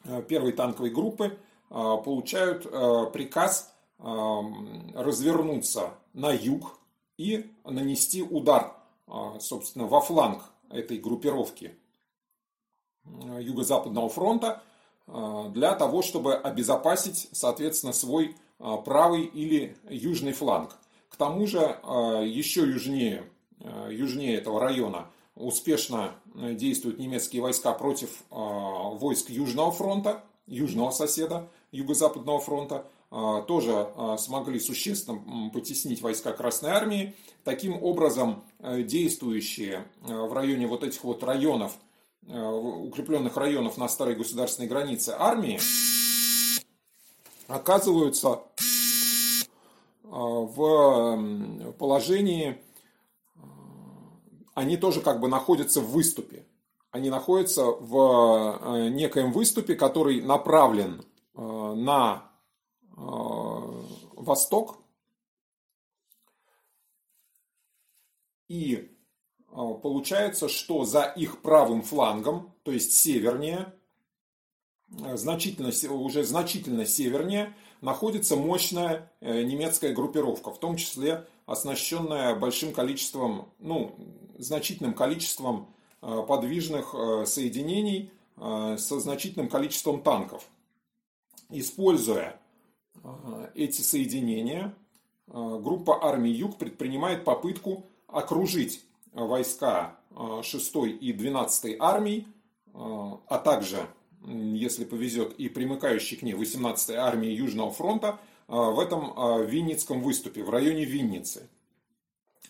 э, 0.05 0.23
первой 0.23 0.53
танковой 0.53 0.91
группы 0.91 1.39
получают 1.69 2.63
приказ 3.13 3.75
развернуться 3.99 5.95
на 6.13 6.31
юг 6.31 6.79
и 7.19 7.51
нанести 7.65 8.23
удар, 8.23 8.77
собственно, 9.41 9.89
во 9.89 10.01
фланг 10.01 10.45
этой 10.71 10.99
группировки 10.99 11.77
Юго-Западного 13.05 14.09
фронта 14.09 14.63
для 15.09 15.75
того, 15.75 16.03
чтобы 16.03 16.37
обезопасить, 16.37 17.29
соответственно, 17.33 17.93
свой 17.93 18.37
правый 18.59 19.25
или 19.25 19.77
южный 19.89 20.33
фланг. 20.33 20.77
К 21.17 21.19
тому 21.19 21.47
же 21.47 21.79
а, 21.83 22.21
еще 22.21 22.61
южнее, 22.61 23.25
а, 23.61 23.89
южнее 23.89 24.37
этого 24.37 24.61
района 24.61 25.07
успешно 25.35 26.13
действуют 26.35 26.99
немецкие 26.99 27.41
войска 27.41 27.73
против 27.73 28.23
а, 28.31 28.91
войск 28.91 29.31
Южного 29.31 29.73
фронта, 29.73 30.23
южного 30.47 30.91
соседа, 30.91 31.49
Юго-Западного 31.73 32.39
фронта 32.39 32.87
тоже 33.49 33.89
смогли 34.19 34.59
существенно 34.59 35.51
потеснить 35.51 36.03
войска 36.03 36.33
Красной 36.33 36.71
Армии. 36.71 37.15
Таким 37.45 37.81
образом, 37.83 38.45
действующие 38.61 39.87
в 40.03 40.33
районе 40.33 40.67
вот 40.67 40.83
этих 40.83 41.03
вот 41.05 41.23
районов, 41.23 41.73
укрепленных 42.29 43.37
районов 43.37 43.79
на 43.79 43.89
старой 43.89 44.17
государственной 44.17 44.69
границе 44.69 45.15
армии, 45.17 45.59
оказываются 47.49 48.43
в 50.03 51.73
положении, 51.79 52.61
они 54.55 54.77
тоже 54.79 55.03
как 55.03 55.21
бы 55.21 55.29
находятся 55.29 55.81
в 55.81 55.91
выступе. 55.91 56.47
Они 56.91 57.11
находятся 57.11 57.67
в 57.67 58.59
э, 58.59 58.89
некоем 58.89 59.31
выступе, 59.31 59.75
который 59.75 60.23
направлен 60.23 61.05
э, 61.35 61.41
на 61.43 62.33
э, 62.83 62.97
восток. 62.97 64.79
И 68.49 68.97
получается, 69.51 70.49
что 70.49 70.87
за 70.87 71.03
их 71.03 71.43
правым 71.43 71.83
флангом, 71.83 72.55
то 72.63 72.73
есть 72.73 72.95
севернее, 72.95 73.75
значительно, 74.89 75.71
уже 75.93 76.25
значительно 76.25 76.87
севернее, 76.87 77.55
находится 77.81 78.37
мощная 78.37 79.11
э, 79.21 79.43
немецкая 79.43 79.93
группировка, 79.93 80.51
в 80.51 80.59
том 80.59 80.77
числе 80.77 81.27
оснащенная 81.47 82.35
большим 82.35 82.73
количеством, 82.73 83.49
ну, 83.59 83.95
значительным 84.39 84.95
количеством 84.95 85.69
э, 86.03 86.25
подвижных 86.27 86.95
э, 86.95 87.27
соединений 87.27 88.11
со 88.39 89.01
значительным 89.01 89.49
количеством 89.49 90.03
танков. 90.03 90.47
Используя 91.49 92.39
эти 93.55 93.81
соединения, 93.81 94.75
группа 95.27 96.07
армий 96.07 96.33
Юг 96.33 96.59
предпринимает 96.59 97.25
попытку 97.25 97.87
окружить 98.07 98.85
войска 99.15 99.99
6 100.43 100.77
и 101.01 101.15
12 101.15 101.77
армий, 101.81 102.29
а 102.75 103.39
также 103.43 103.89
если 104.27 104.85
повезет, 104.85 105.35
и 105.39 105.49
примыкающей 105.49 106.17
к 106.17 106.23
ней 106.23 106.33
18-й 106.33 106.97
армии 106.97 107.31
Южного 107.31 107.71
фронта 107.71 108.19
а, 108.49 108.71
в 108.71 108.81
этом 108.81 109.13
а, 109.17 109.39
Винницком 109.43 110.03
выступе, 110.03 110.43
в 110.43 110.51
районе 110.51 110.85
Винницы. 110.85 111.49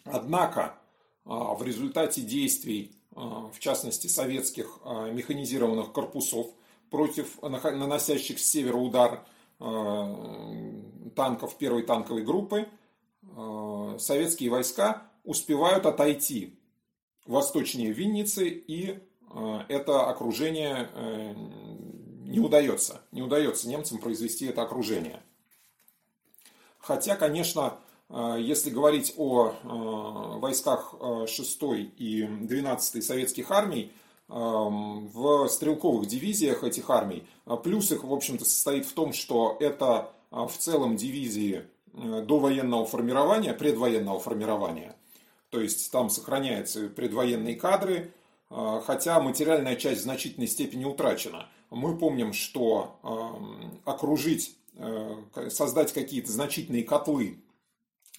Однако 0.04 0.78
а, 1.25 1.54
в 1.54 1.62
результате 1.62 2.23
действий, 2.23 2.92
в 3.12 3.59
частности 3.61 4.09
советских 4.09 4.78
механизированных 4.85 5.90
корпусов 5.90 6.49
против 6.90 7.40
наносящих 7.40 8.38
с 8.38 8.45
севера 8.45 8.76
удар 8.76 9.25
танков 11.16 11.56
первой 11.56 11.85
танковой 11.85 12.25
группы, 12.25 12.68
советские 13.99 14.50
войска 14.50 15.04
успевают 15.25 15.87
отойти 15.87 16.59
восточнее 17.25 17.92
Винницы 17.92 18.50
и 18.50 18.99
это 19.68 20.09
окружение 20.09 20.90
э, 20.95 21.35
не 22.25 22.40
удается. 22.40 23.02
Не 23.12 23.23
удается 23.23 23.68
немцам 23.68 23.99
произвести 23.99 24.47
это 24.47 24.62
окружение. 24.62 25.23
Хотя, 26.78 27.16
конечно, 27.16 27.78
э, 28.09 28.37
если 28.40 28.71
говорить 28.71 29.14
о 29.16 29.54
войсках 30.40 30.95
6 31.26 31.62
и 31.97 32.26
12 32.26 33.04
советских 33.04 33.50
армий, 33.50 33.92
в 34.28 35.47
стрелковых 35.47 36.09
дивизиях 36.09 36.64
этих 36.64 36.90
армий, 36.90 37.28
плюс 37.62 37.92
их, 37.92 38.02
в 38.02 38.12
общем-то, 38.12 38.45
состоит 38.45 38.85
в 38.85 38.92
том, 38.92 39.12
что 39.12 39.56
это 39.61 40.11
в 40.33 40.50
целом 40.59 40.97
дивизии 40.97 41.64
до 41.92 42.40
военного 42.40 42.85
формирования, 42.87 43.54
предвоенного 43.54 44.18
формирования. 44.18 44.97
То 45.50 45.61
есть 45.61 45.90
там 45.90 46.11
сохраняются 46.11 46.88
предвоенные 46.88 47.54
кадры, 47.54 48.12
хотя 48.49 49.21
материальная 49.21 49.76
часть 49.76 50.00
в 50.00 50.05
значительной 50.05 50.47
степени 50.47 50.85
утрачена. 50.85 51.49
Мы 51.71 51.99
помним, 51.99 52.32
что 52.32 53.00
окружить, 53.85 54.56
э, 54.76 55.49
создать 55.50 55.93
какие-то 55.93 56.30
значительные 56.30 56.85
котлы 56.85 57.39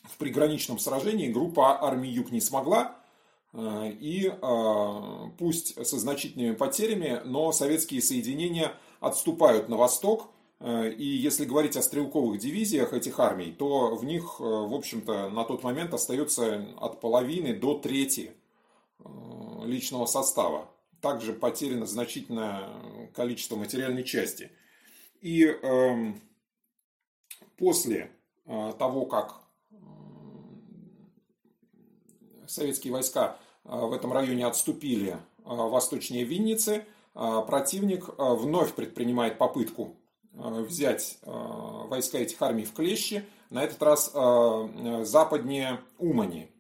в 0.04 0.18
приграничном 0.18 0.80
сражении 0.80 1.28
группа 1.28 1.84
армии 1.84 2.10
Юг 2.10 2.32
не 2.32 2.42
смогла, 2.42 2.96
э, 3.54 3.92
и 4.00 4.32
а, 4.42 5.30
пусть 5.38 5.86
со 5.86 6.00
значительными 6.00 6.56
потерями, 6.56 7.22
но 7.26 7.52
советские 7.52 8.02
соединения 8.02 8.74
отступают 9.00 9.70
на 9.70 9.78
восток, 9.78 10.30
э, 10.60 10.92
и 10.92 11.06
если 11.06 11.46
говорить 11.46 11.76
о 11.78 11.82
стрелковых 11.82 12.40
дивизиях 12.40 12.94
этих 12.94 13.20
армий, 13.20 13.52
то 13.52 13.96
в 13.96 14.06
них, 14.06 14.40
в 14.40 14.74
общем-то, 14.74 15.30
на 15.30 15.44
тот 15.44 15.64
момент 15.64 15.94
остается 15.94 16.68
от 16.80 17.00
половины 17.02 17.54
до 17.54 17.78
трети 17.78 18.32
личного 19.66 20.06
состава. 20.06 20.70
Также 21.02 21.34
потеряно 21.34 21.86
значительное 21.86 22.70
количество 23.14 23.56
материальной 23.56 24.04
части. 24.04 24.52
И 25.22 25.46
э, 25.46 26.14
после 27.58 28.12
э, 28.46 28.74
того, 28.78 29.06
как 29.06 29.42
э, 29.72 29.76
советские 32.48 32.94
войска 32.94 33.38
э, 33.64 33.70
в 33.70 33.94
этом 33.94 34.12
районе 34.14 34.46
отступили 34.46 35.12
э, 35.12 35.18
восточнее 35.44 36.24
Винницы, 36.24 36.86
противник 37.14 38.10
вновь 38.20 38.76
предпринимает 38.76 39.40
попытку 39.40 39.96
взять 40.34 41.18
войска 41.24 42.20
этих 42.20 42.40
армий 42.44 42.64
в 42.64 42.74
клещи, 42.74 43.26
на 43.50 43.64
этот 43.64 43.82
раз 43.82 44.12
западнее 45.10 45.80
Умани. 45.98 46.52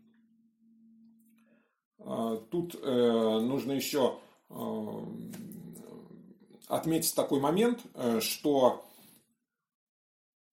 А, 2.07 2.37
тут 2.37 2.75
э, 2.81 3.39
нужно 3.41 3.73
еще 3.73 4.17
э, 4.49 5.03
отметить 6.67 7.13
такой 7.13 7.41
момент, 7.41 7.81
э, 7.95 8.21
что 8.21 8.85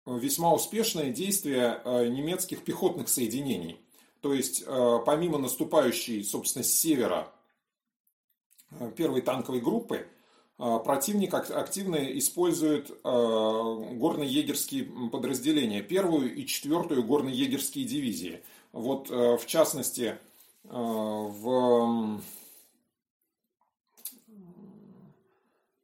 весьма 0.05 0.53
успешное 0.53 1.13
действие 1.13 1.81
немецких 2.11 2.63
пехотных 2.63 3.09
соединений. 3.09 3.81
То 4.21 4.35
есть, 4.35 4.63
помимо 4.67 5.39
наступающей, 5.39 6.23
собственно, 6.23 6.63
с 6.63 6.75
севера 6.75 7.33
первой 8.97 9.23
танковой 9.23 9.63
группы, 9.63 10.07
противник 10.59 11.33
активно 11.33 11.97
использует 12.19 12.91
горно-егерские 13.03 15.09
подразделения, 15.09 15.81
первую 15.81 16.35
и 16.35 16.45
четвертую 16.45 17.03
горно-егерские 17.03 17.87
дивизии. 17.87 18.43
Вот, 18.73 19.09
в 19.09 19.47
частности, 19.47 20.09
Э, 20.09 20.19
в 20.65 22.21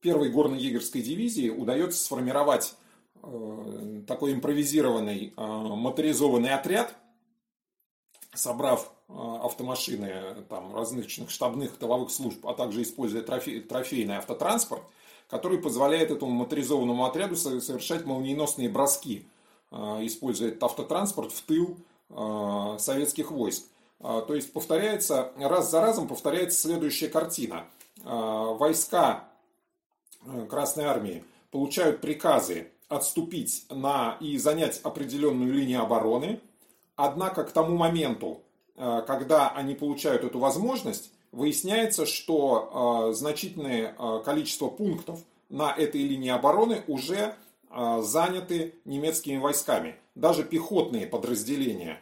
первой 0.01 0.31
горно-егерской 0.31 1.03
дивизии 1.03 1.51
удается 1.51 2.03
сформировать 2.03 2.75
э, 3.23 4.03
такой 4.07 4.33
импровизированный 4.33 5.35
э, 5.37 5.43
моторизованный 5.43 6.55
отряд, 6.55 6.95
собрав 8.35 8.93
автомашины 9.09 10.45
там, 10.49 10.75
различных 10.75 11.31
штабных 11.31 11.77
тыловых 11.77 12.13
служб, 12.13 12.47
а 12.47 12.55
также 12.55 12.83
используя 12.83 13.23
трофей, 13.23 13.61
трофейный 13.61 14.17
автотранспорт, 14.17 14.83
который 15.29 15.59
позволяет 15.59 16.13
этому 16.13 16.31
моторизованному 16.31 17.05
отряду 17.05 17.35
совершать 17.35 18.07
молниеносные 18.07 18.69
броски, 18.69 19.27
используя 19.73 20.51
этот 20.51 20.63
автотранспорт 20.63 21.33
в 21.33 21.43
тыл 21.43 21.77
советских 22.79 23.33
войск. 23.33 23.65
А, 24.01 24.23
то 24.23 24.35
есть 24.35 24.53
повторяется, 24.53 25.33
раз 25.39 25.71
за 25.71 25.81
разом 25.81 26.09
повторяется 26.09 26.61
следующая 26.61 27.09
картина. 27.09 27.67
А, 28.05 28.55
войска 28.55 29.29
э, 30.25 30.47
Красной 30.49 30.85
Армии 30.85 31.25
получают 31.51 32.01
приказы 32.01 32.71
отступить 32.89 33.67
на 33.71 34.17
и 34.21 34.39
занять 34.39 34.81
определенную 34.83 35.53
линию 35.53 35.83
обороны. 35.83 36.41
Однако 36.97 37.45
к 37.45 37.53
тому 37.53 37.77
моменту, 37.77 38.43
э, 38.77 39.03
когда 39.07 39.51
они 39.51 39.75
получают 39.75 40.25
эту 40.25 40.39
возможность, 40.39 41.13
выясняется, 41.31 42.07
что 42.07 43.11
э, 43.11 43.15
значительное 43.15 43.95
количество 44.25 44.69
пунктов 44.69 45.21
на 45.51 45.73
этой 45.73 46.03
линии 46.03 46.31
обороны 46.31 46.83
уже 46.87 47.35
заняты 47.73 48.75
немецкими 48.85 49.37
войсками. 49.37 49.95
Даже 50.17 50.43
пехотные 50.43 51.07
подразделения 51.07 52.01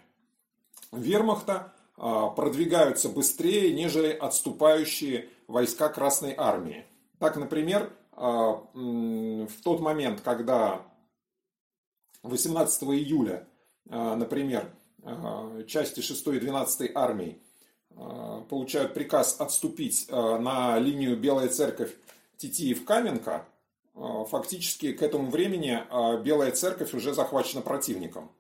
вермахта 0.93 1.73
продвигаются 1.99 3.09
быстрее, 3.09 3.75
нежели 3.75 4.13
отступающие 4.13 5.29
войска 5.49 5.89
Красной 5.89 6.35
Армии. 6.37 6.85
Так, 7.19 7.37
например, 7.37 7.93
а, 8.13 8.63
в 8.75 9.63
тот 9.63 9.81
момент, 9.81 10.21
когда 10.21 10.83
18 12.23 12.83
июля, 12.95 13.47
а, 13.89 14.17
например, 14.17 14.71
части 15.67 16.01
6 16.01 16.27
и 16.37 16.41
12 16.41 16.91
армии 16.95 17.41
получают 18.51 18.95
приказ 18.95 19.41
отступить 19.41 20.09
на 20.11 20.79
линию 20.79 21.17
Белая 21.17 21.49
Церковь 21.49 21.95
Титиев-Каменка, 22.37 23.47
фактически 23.95 24.93
к 24.93 25.03
этому 25.03 25.31
времени 25.31 25.81
Белая 26.23 26.51
Церковь 26.51 26.93
уже 26.95 27.15
захвачена 27.15 27.63
противником. 27.63 28.31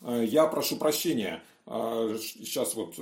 Я 0.00 0.46
прошу 0.46 0.76
прощения, 0.76 1.42
сейчас 1.68 2.74
вот 2.74 2.96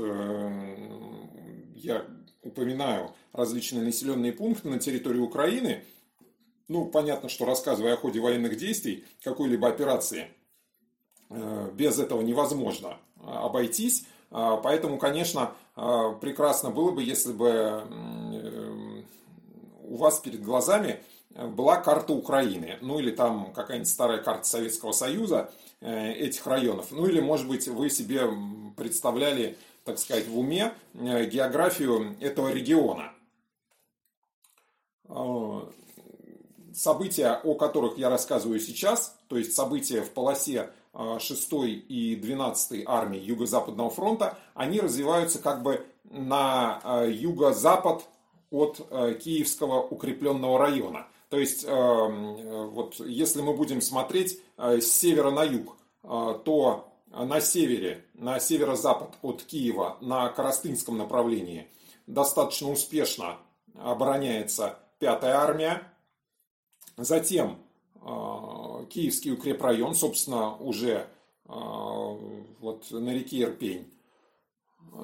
я 1.74 2.04
упоминаю 2.42 3.14
различные 3.32 3.84
населенные 3.84 4.32
пункты 4.32 4.68
на 4.68 4.78
территории 4.78 5.20
Украины. 5.20 5.84
Ну, 6.68 6.86
понятно, 6.86 7.28
что 7.28 7.44
рассказывая 7.44 7.94
о 7.94 7.96
ходе 7.96 8.18
военных 8.18 8.56
действий, 8.56 9.04
какой-либо 9.22 9.68
операции, 9.68 10.28
без 11.74 11.98
этого 11.98 12.22
невозможно 12.22 12.98
обойтись. 13.22 14.04
Поэтому, 14.30 14.98
конечно, 14.98 15.54
прекрасно 15.74 16.70
было 16.70 16.90
бы, 16.90 17.04
если 17.04 17.32
бы 17.32 17.84
у 19.84 19.96
вас 19.96 20.18
перед 20.18 20.42
глазами 20.42 21.00
была 21.36 21.76
карта 21.76 22.12
Украины, 22.12 22.78
ну 22.80 22.98
или 22.98 23.10
там 23.10 23.52
какая-нибудь 23.52 23.88
старая 23.88 24.18
карта 24.22 24.44
Советского 24.44 24.92
Союза 24.92 25.50
э, 25.80 26.12
этих 26.12 26.46
районов, 26.46 26.90
ну 26.90 27.06
или, 27.06 27.20
может 27.20 27.46
быть, 27.46 27.68
вы 27.68 27.90
себе 27.90 28.22
представляли, 28.76 29.58
так 29.84 29.98
сказать, 29.98 30.26
в 30.28 30.38
уме 30.38 30.72
э, 30.94 31.26
географию 31.26 32.16
этого 32.20 32.48
региона. 32.48 33.12
Э, 35.08 35.60
события, 36.72 37.38
о 37.42 37.54
которых 37.54 37.98
я 37.98 38.08
рассказываю 38.08 38.58
сейчас, 38.58 39.16
то 39.28 39.36
есть 39.36 39.54
события 39.54 40.02
в 40.02 40.10
полосе 40.10 40.70
6 40.94 41.52
и 41.88 42.16
12 42.16 42.84
армии 42.86 43.18
Юго-Западного 43.18 43.90
фронта, 43.90 44.38
они 44.54 44.80
развиваются 44.80 45.38
как 45.38 45.62
бы 45.62 45.86
на 46.04 47.04
юго-запад 47.06 48.06
от 48.50 48.76
Киевского 49.22 49.82
укрепленного 49.82 50.58
района. 50.58 51.06
То 51.28 51.38
есть, 51.38 51.64
вот 51.64 53.00
если 53.00 53.42
мы 53.42 53.54
будем 53.54 53.80
смотреть 53.80 54.40
с 54.56 54.84
севера 54.84 55.30
на 55.30 55.42
юг, 55.42 55.76
то 56.02 56.92
на 57.08 57.40
севере, 57.40 58.04
на 58.14 58.38
северо-запад 58.38 59.14
от 59.22 59.42
Киева, 59.42 59.96
на 60.00 60.28
Коростынском 60.28 60.96
направлении, 60.98 61.68
достаточно 62.06 62.70
успешно 62.70 63.38
обороняется 63.74 64.78
5-я 65.00 65.40
армия. 65.40 65.92
Затем 66.96 67.58
Киевский 68.90 69.32
укрепрайон, 69.32 69.94
собственно, 69.94 70.56
уже 70.56 71.08
вот 71.44 72.90
на 72.90 73.10
реке 73.10 73.42
Ирпень. 73.42 73.92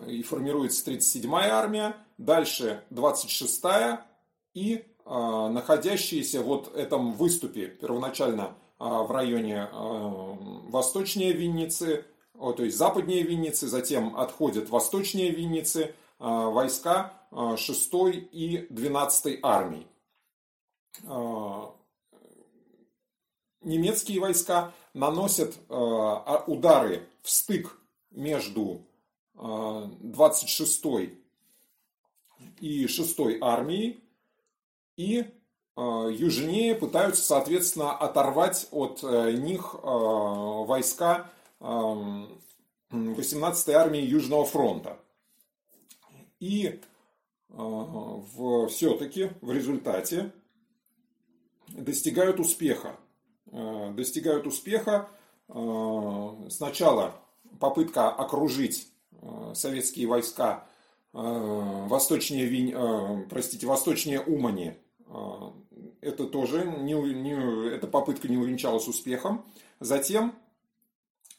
И 0.06 0.22
формируется 0.22 0.88
37-я 0.90 1.54
армия, 1.56 1.96
дальше 2.16 2.84
26-я 2.90 4.06
и 4.54 4.84
находящиеся 5.04 6.42
вот 6.42 6.74
этом 6.76 7.12
выступе 7.12 7.66
первоначально 7.66 8.54
в 8.78 9.10
районе 9.10 9.68
восточнее 9.72 11.32
Винницы, 11.32 12.04
то 12.34 12.62
есть 12.64 12.76
западнее 12.76 13.22
Винницы, 13.22 13.68
затем 13.68 14.16
отходят 14.16 14.70
восточнее 14.70 15.30
Винницы 15.30 15.94
войска 16.18 17.12
6 17.30 17.90
и 18.32 18.66
12 18.70 19.38
армий. 19.42 19.86
Немецкие 23.62 24.20
войска 24.20 24.72
наносят 24.94 25.56
удары 25.68 27.06
в 27.22 27.30
стык 27.30 27.78
между 28.10 28.84
26 29.34 30.84
э, 30.84 31.08
и 32.60 32.86
6 32.86 33.18
армией 33.40 34.01
и 34.96 35.24
э, 35.76 36.08
южнее 36.12 36.74
пытаются, 36.74 37.22
соответственно, 37.22 37.96
оторвать 37.96 38.68
от 38.70 39.02
них 39.02 39.74
войска 39.82 41.30
18-й 41.60 43.72
армии 43.72 44.00
Южного 44.00 44.44
фронта. 44.44 44.98
И 46.40 46.80
все-таки 47.48 49.30
в 49.40 49.52
результате 49.52 50.32
достигают 51.68 52.40
успеха. 52.40 52.96
Э, 53.52 53.92
достигают 53.94 54.46
успеха. 54.46 55.08
Э, 55.48 56.48
сначала 56.48 57.14
попытка 57.60 58.10
окружить 58.10 58.88
э, 59.12 59.52
советские 59.54 60.06
войска 60.06 60.66
восточнее, 61.12 62.46
Винь, 62.46 62.74
простите, 63.28 63.66
восточнее 63.66 64.20
Умани. 64.20 64.76
Это 66.00 66.26
тоже 66.26 66.64
не, 66.64 66.94
не, 66.94 67.74
эта 67.74 67.86
попытка 67.86 68.28
не 68.28 68.36
увенчалась 68.36 68.88
успехом. 68.88 69.44
Затем 69.78 70.34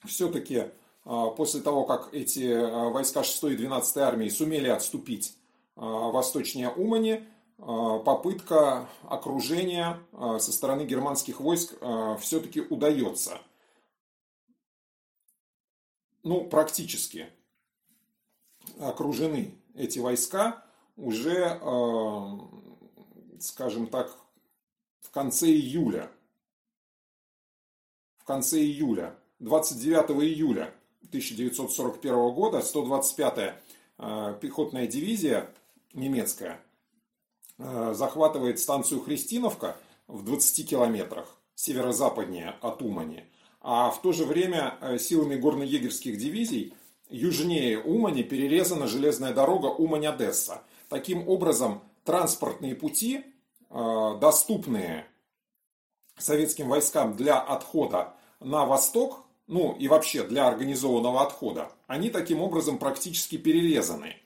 все-таки 0.06 0.66
после 1.04 1.62
того, 1.62 1.86
как 1.86 2.14
эти 2.14 2.92
войска 2.92 3.24
6 3.24 3.44
и 3.46 3.56
12 3.56 3.98
армии 3.98 4.30
сумели 4.30 4.70
отступить 4.70 5.36
восточнее 5.76 6.70
Умани, 6.70 7.24
попытка 7.58 8.88
окружения 9.04 10.00
со 10.12 10.52
стороны 10.52 10.84
германских 10.84 11.40
войск 11.40 11.76
все-таки 12.20 12.62
удается. 12.62 13.42
Ну, 16.24 16.46
практически 16.46 17.28
окружены 18.80 19.56
эти 19.76 20.00
войска 20.00 20.64
уже, 20.96 21.60
скажем 23.40 23.88
так, 23.88 24.16
в 25.02 25.10
конце 25.10 25.48
июля. 25.48 26.12
В 28.18 28.24
конце 28.26 28.60
июля, 28.60 29.16
29 29.40 30.12
июля 30.24 30.74
1941 31.08 32.34
года 32.34 32.60
125-я 32.60 34.34
пехотная 34.40 34.88
дивизия 34.88 35.50
немецкая– 35.94 36.62
Э, 37.60 37.94
захватывает 37.96 38.60
станцию 38.60 39.02
Христиновка 39.02 39.78
в 40.08 40.24
20 40.24 40.68
километрах 40.68 41.38
северо-западнее 41.56 42.56
от 42.62 42.82
Умани. 42.82 43.26
А 43.62 43.92
в 43.92 44.02
то 44.02 44.12
же 44.12 44.26
время 44.26 44.78
э, 44.82 44.98
силами 44.98 45.36
горно-егерских 45.36 46.18
дивизий 46.18 46.74
южнее 47.13 47.80
Умани 47.80 48.23
перерезана 48.23 48.88
железная 48.88 49.34
дорога 49.34 49.67
Умань-Одесса. 49.67 50.63
Таким 50.89 51.28
образом, 51.30 51.82
транспортные 52.04 52.76
пути, 52.76 53.23
э, 53.69 54.17
доступные 54.19 55.06
советским 56.17 56.67
войскам 56.67 57.15
для 57.15 57.39
отхода 57.39 58.13
на 58.41 58.65
восток, 58.65 59.23
ну 59.47 59.73
и 59.73 59.88
вообще 59.88 60.23
для 60.23 60.47
организованного 60.47 61.21
отхода, 61.21 61.71
они 61.88 62.10
таким 62.10 62.41
образом 62.41 62.78
практически 62.78 63.38
перерезаны. 63.38 64.17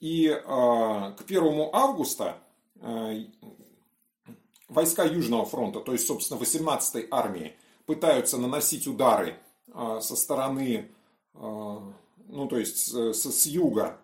И 0.00 0.28
к 0.28 1.24
1 1.26 1.70
августа 1.72 2.42
Э, 2.82 3.24
войска 4.68 5.04
Южного 5.04 5.44
фронта, 5.44 5.80
то 5.80 5.92
есть, 5.92 6.06
собственно, 6.06 6.40
18-й 6.40 7.06
армии, 7.10 7.54
пытаются 7.86 8.38
наносить 8.38 8.86
удары 8.88 9.36
э, 9.72 9.98
со 10.00 10.16
стороны, 10.16 10.90
э, 11.34 11.76
ну, 12.28 12.48
то 12.48 12.58
есть, 12.58 12.78
с, 12.78 13.14
с 13.14 13.46
юга 13.46 13.98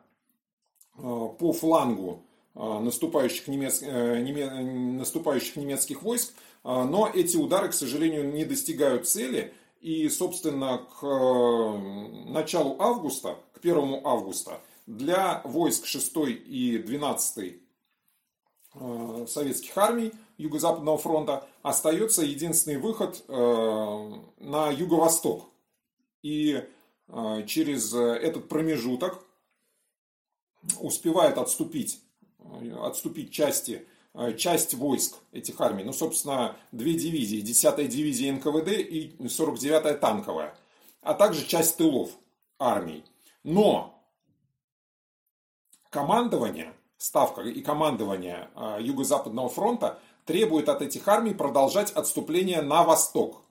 по 0.97 1.53
флангу 1.53 2.25
наступающих, 2.55 3.47
немец... 3.47 3.83
неме... 3.83 4.51
наступающих 4.99 5.57
немецких 5.57 6.03
войск, 6.03 6.35
но 6.65 7.09
эти 7.13 7.37
удары, 7.37 7.69
к 7.69 7.75
сожалению, 7.75 8.33
не 8.33 8.45
достигают 8.45 9.09
цели, 9.09 9.55
и, 9.81 10.09
собственно, 10.09 10.79
к 10.79 11.07
началу 12.29 12.77
августа, 12.81 13.37
к 13.53 13.59
1 13.59 14.01
августа, 14.05 14.61
для 14.87 15.41
войск 15.45 15.87
6 15.87 16.17
и 16.47 16.79
12 16.79 17.61
Э, 18.75 19.27
советских 19.29 19.77
армий 19.77 20.13
Юго-Западного 20.37 20.99
фронта 20.99 21.49
остается 21.63 22.23
единственный 22.23 22.77
выход 22.77 23.25
э, 23.27 24.13
на 24.39 24.71
юго-восток. 24.71 25.47
И 26.23 26.53
э, 26.53 26.67
через 27.47 27.95
этот 27.95 28.49
промежуток 28.49 29.25
успевает 30.81 31.39
отступить, 31.39 32.03
отступить 32.81 33.33
части, 33.33 33.87
часть 34.37 34.75
войск 34.75 35.17
этих 35.33 35.61
армий. 35.61 35.85
Ну, 35.85 35.93
собственно, 35.93 36.57
две 36.73 36.95
дивизии. 36.95 37.43
10-я 37.43 37.87
дивизия 37.87 38.33
НКВД 38.33 38.69
и 38.69 39.17
49-я 39.21 39.95
танковая. 39.95 40.57
А 41.01 41.15
также 41.15 41.47
часть 41.47 41.77
тылов 41.77 42.11
армий. 42.59 43.05
Но 43.45 44.03
командование 45.91 46.75
ставка 46.99 47.43
и 47.43 47.63
командование 47.63 48.51
Юго-Западного 48.81 49.49
фронта 49.49 50.01
требует 50.25 50.69
от 50.69 50.83
этих 50.83 51.07
армий 51.09 51.33
продолжать 51.33 51.93
отступление 51.93 52.61
на 52.61 52.83
восток, 52.83 53.43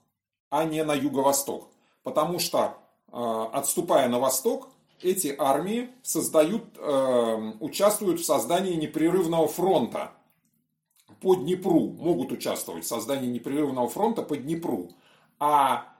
а 0.50 0.64
не 0.64 0.84
на 0.84 0.94
юго-восток. 0.94 1.68
Потому 2.02 2.38
что, 2.38 2.78
отступая 3.10 4.08
на 4.08 4.18
восток, 4.18 4.68
эти 5.00 5.34
армии 5.38 5.90
создают, 6.02 6.64
а, 6.78 7.54
участвуют 7.60 8.20
в 8.20 8.24
создании 8.24 8.74
непрерывного 8.74 9.48
фронта 9.48 10.12
по 11.20 11.34
Днепру, 11.34 11.90
могут 11.90 12.32
участвовать 12.32 12.84
в 12.84 12.88
создании 12.88 13.28
непрерывного 13.28 13.88
фронта 13.88 14.22
по 14.22 14.36
Днепру. 14.36 14.90
А 15.40 15.94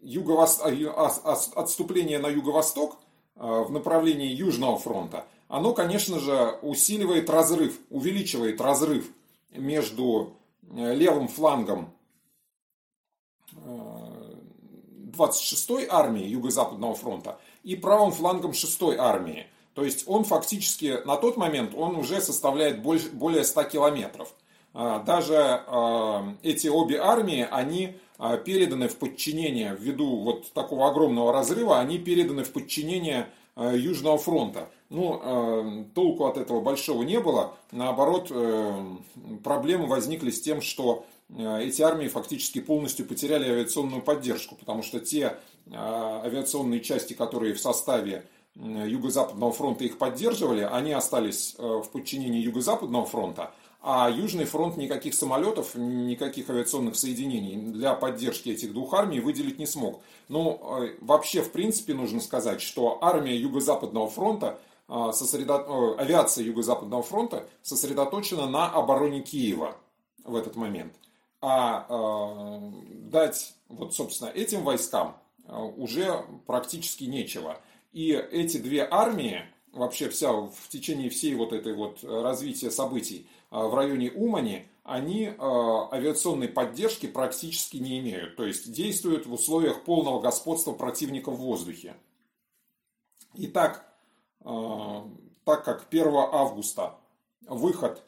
юго 0.00 0.42
отступление 0.42 2.18
на 2.18 2.28
юго-восток 2.28 2.98
в 3.34 3.70
направлении 3.70 4.28
Южного 4.28 4.78
фронта, 4.78 5.26
оно, 5.48 5.74
конечно 5.74 6.20
же, 6.20 6.58
усиливает 6.62 7.28
разрыв, 7.28 7.78
увеличивает 7.90 8.60
разрыв 8.60 9.10
между 9.50 10.36
левым 10.62 11.28
флангом 11.28 11.92
26-й 15.16 15.86
армии 15.88 16.24
Юго-Западного 16.24 16.94
фронта 16.94 17.38
и 17.62 17.76
правым 17.76 18.12
флангом 18.12 18.52
6-й 18.52 18.96
армии. 18.96 19.46
То 19.74 19.84
есть 19.84 20.04
он 20.06 20.24
фактически 20.24 21.00
на 21.04 21.16
тот 21.16 21.36
момент 21.36 21.72
он 21.74 21.96
уже 21.96 22.20
составляет 22.20 22.82
больше, 22.82 23.10
более 23.10 23.44
100 23.44 23.64
километров. 23.64 24.32
А, 24.74 24.98
даже 25.00 25.36
а, 25.66 26.34
эти 26.42 26.66
обе 26.66 26.98
армии, 26.98 27.46
они 27.48 27.96
а, 28.18 28.36
переданы 28.36 28.88
в 28.88 28.96
подчинение, 28.96 29.76
ввиду 29.78 30.20
вот 30.20 30.52
такого 30.52 30.88
огромного 30.88 31.32
разрыва, 31.32 31.78
они 31.78 31.98
переданы 31.98 32.44
в 32.44 32.52
подчинение 32.52 33.28
Южного 33.56 34.18
фронта. 34.18 34.68
Ну, 34.90 35.86
толку 35.94 36.26
от 36.26 36.38
этого 36.38 36.60
большого 36.60 37.04
не 37.04 37.20
было. 37.20 37.54
Наоборот, 37.70 38.26
э, 38.30 38.84
проблемы 39.44 39.86
возникли 39.86 40.32
с 40.32 40.40
тем, 40.40 40.60
что 40.60 41.06
эти 41.32 41.82
армии 41.82 42.08
фактически 42.08 42.60
полностью 42.60 43.06
потеряли 43.06 43.48
авиационную 43.48 44.02
поддержку, 44.02 44.56
потому 44.56 44.82
что 44.82 45.00
те 45.00 45.38
э, 45.66 45.72
авиационные 45.72 46.80
части, 46.80 47.14
которые 47.14 47.54
в 47.54 47.60
составе 47.60 48.26
Юго-Западного 48.54 49.52
фронта 49.52 49.84
их 49.84 49.98
поддерживали, 49.98 50.60
они 50.60 50.92
остались 50.92 51.56
э, 51.58 51.62
в 51.62 51.90
подчинении 51.90 52.40
Юго-Западного 52.40 53.06
фронта, 53.06 53.52
а 53.80 54.08
Южный 54.10 54.44
фронт 54.44 54.76
никаких 54.76 55.14
самолетов, 55.14 55.74
никаких 55.74 56.50
авиационных 56.50 56.94
соединений 56.94 57.56
для 57.56 57.94
поддержки 57.94 58.50
этих 58.50 58.72
двух 58.72 58.94
армий 58.94 59.20
выделить 59.20 59.58
не 59.58 59.66
смог. 59.66 60.02
Ну, 60.28 60.88
вообще, 61.02 61.42
в 61.42 61.52
принципе, 61.52 61.92
нужно 61.92 62.20
сказать, 62.20 62.62
что 62.62 62.98
армия 63.02 63.36
Юго-Западного 63.36 64.08
фронта, 64.08 64.58
сосредо... 64.88 65.96
авиация 65.98 66.46
Юго-Западного 66.46 67.02
фронта 67.02 67.46
сосредоточена 67.60 68.46
на 68.46 68.70
обороне 68.70 69.20
Киева 69.20 69.76
в 70.24 70.34
этот 70.34 70.56
момент 70.56 70.94
а 71.46 71.84
э, 71.90 72.70
дать 73.10 73.54
вот, 73.68 73.94
собственно, 73.94 74.30
этим 74.30 74.62
войскам 74.64 75.14
э, 75.46 75.54
уже 75.54 76.24
практически 76.46 77.04
нечего. 77.04 77.60
И 77.92 78.12
эти 78.12 78.56
две 78.56 78.88
армии, 78.90 79.42
вообще 79.72 80.08
вся 80.08 80.32
в 80.32 80.68
течение 80.70 81.10
всей 81.10 81.34
вот 81.34 81.52
этой 81.52 81.74
вот 81.74 82.02
развития 82.02 82.70
событий 82.70 83.26
э, 83.50 83.58
в 83.58 83.74
районе 83.74 84.10
Умани, 84.10 84.66
они 84.84 85.32
авиационной 85.38 86.48
поддержки 86.48 87.06
практически 87.06 87.76
не 87.76 87.98
имеют. 87.98 88.36
То 88.36 88.46
есть 88.46 88.72
действуют 88.72 89.26
в 89.26 89.32
условиях 89.34 89.84
полного 89.84 90.20
господства 90.20 90.72
противника 90.72 91.30
в 91.30 91.36
воздухе. 91.36 91.94
Итак, 93.34 93.86
так 94.42 95.64
как 95.64 95.86
1 95.90 96.06
августа 96.14 96.96
выход 97.48 98.02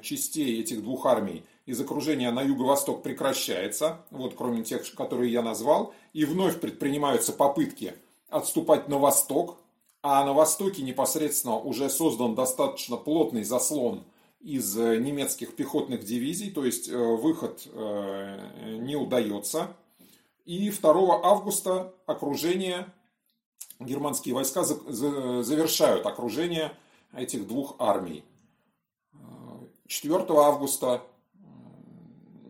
частей 0.00 0.62
этих 0.62 0.82
двух 0.82 1.04
армий 1.04 1.44
из 1.66 1.80
окружения 1.80 2.30
на 2.30 2.42
юго-восток 2.42 3.02
прекращается, 3.02 4.04
вот 4.10 4.34
кроме 4.36 4.62
тех, 4.62 4.82
которые 4.94 5.32
я 5.32 5.42
назвал, 5.42 5.94
и 6.12 6.24
вновь 6.24 6.60
предпринимаются 6.60 7.32
попытки 7.32 7.94
отступать 8.28 8.88
на 8.88 8.98
восток, 8.98 9.58
а 10.02 10.24
на 10.24 10.34
востоке 10.34 10.82
непосредственно 10.82 11.56
уже 11.56 11.88
создан 11.88 12.34
достаточно 12.34 12.96
плотный 12.96 13.44
заслон 13.44 14.04
из 14.40 14.76
э, 14.76 14.98
немецких 14.98 15.56
пехотных 15.56 16.04
дивизий, 16.04 16.50
то 16.50 16.66
есть 16.66 16.88
э, 16.88 16.96
выход 16.96 17.66
э, 17.72 18.76
не 18.80 18.96
удается. 18.96 19.74
И 20.44 20.70
2 20.70 21.20
августа 21.22 21.94
окружение, 22.04 22.92
германские 23.80 24.34
войска 24.34 24.64
завершают 24.64 26.04
окружение 26.04 26.76
этих 27.14 27.46
двух 27.46 27.76
армий. 27.78 28.22
4 29.86 30.26
августа 30.28 31.02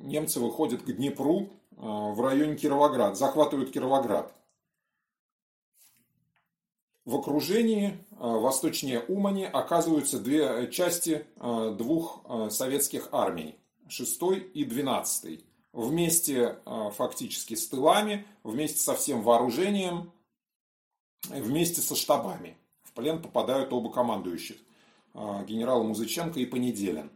немцы 0.04 0.40
выходят 0.40 0.82
к 0.82 0.92
Днепру 0.92 1.48
э, 1.72 1.76
в 1.76 2.20
районе 2.20 2.56
Кировоград, 2.56 3.16
захватывают 3.16 3.72
Кировоград. 3.72 4.32
В 7.04 7.16
окружении 7.16 7.88
э, 7.88 7.96
восточнее 8.18 9.00
Умани 9.00 9.44
оказываются 9.44 10.18
две 10.18 10.70
части 10.70 11.26
э, 11.36 11.74
двух 11.76 12.24
советских 12.50 13.08
армий, 13.12 13.56
6 13.88 14.20
и 14.54 14.64
12. 14.64 15.44
Вместе 15.72 16.60
фактически 16.92 17.54
с 17.54 17.66
тылами, 17.66 18.24
вместе 18.44 18.78
со 18.78 18.94
всем 18.94 19.22
вооружением, 19.22 20.12
вместе 21.28 21.80
со 21.80 21.96
штабами. 21.96 22.56
В 22.84 22.92
плен 22.92 23.20
попадают 23.20 23.72
оба 23.72 23.90
командующих, 23.90 24.56
генерал 25.14 25.82
Музыченко 25.82 26.38
и 26.38 26.46
Понеделин. 26.46 27.10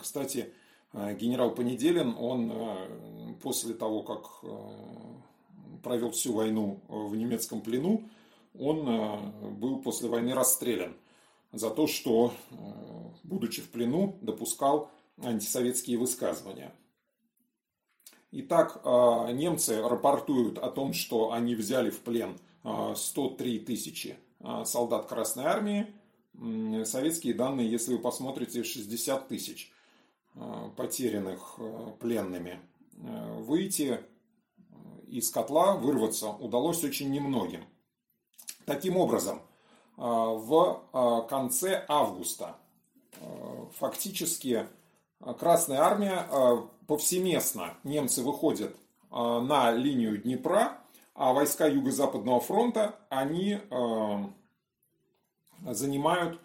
Кстати, 0.00 0.52
генерал 0.94 1.50
Понеделин, 1.54 2.14
он 2.16 2.52
э, 2.52 3.34
после 3.42 3.74
того, 3.74 4.02
как 4.02 4.30
э, 4.42 5.80
провел 5.82 6.12
всю 6.12 6.32
войну 6.32 6.80
в 6.88 7.16
немецком 7.16 7.60
плену, 7.62 8.08
он 8.56 9.58
был 9.58 9.82
после 9.82 10.08
войны 10.08 10.32
расстрелян 10.32 10.94
за 11.52 11.70
то, 11.70 11.88
что, 11.88 12.32
будучи 13.24 13.60
в 13.60 13.68
плену, 13.70 14.16
допускал 14.22 14.92
антисоветские 15.20 15.98
высказывания. 15.98 16.72
Итак, 18.30 18.80
немцы 18.84 19.82
рапортуют 19.82 20.58
о 20.58 20.70
том, 20.70 20.92
что 20.92 21.32
они 21.32 21.56
взяли 21.56 21.90
в 21.90 21.98
плен 22.00 22.38
103 22.94 23.58
тысячи 23.58 24.16
солдат 24.64 25.06
Красной 25.06 25.46
Армии. 25.46 25.92
Советские 26.84 27.34
данные, 27.34 27.68
если 27.68 27.94
вы 27.94 27.98
посмотрите, 27.98 28.62
60 28.62 29.26
тысяч. 29.26 29.73
Э, 30.36 30.68
потерянных 30.76 31.54
э, 31.58 31.92
пленными. 32.00 32.58
Э, 33.04 33.38
выйти 33.38 34.00
из 35.06 35.30
котла, 35.30 35.76
вырваться 35.76 36.30
удалось 36.30 36.82
очень 36.82 37.10
немногим. 37.10 37.64
Таким 38.66 38.96
образом, 38.96 39.42
в 39.96 41.26
конце 41.28 41.84
августа 41.86 42.56
фактически 43.78 44.66
Красная 45.38 45.78
Армия 45.78 46.26
повсеместно 46.88 47.74
немцы 47.84 48.22
выходят 48.22 48.74
на 49.10 49.70
линию 49.70 50.18
Днепра, 50.18 50.78
а 51.14 51.32
войска 51.32 51.68
Юго-Западного 51.68 52.40
фронта, 52.40 52.98
они 53.10 53.60
занимают 55.70 56.40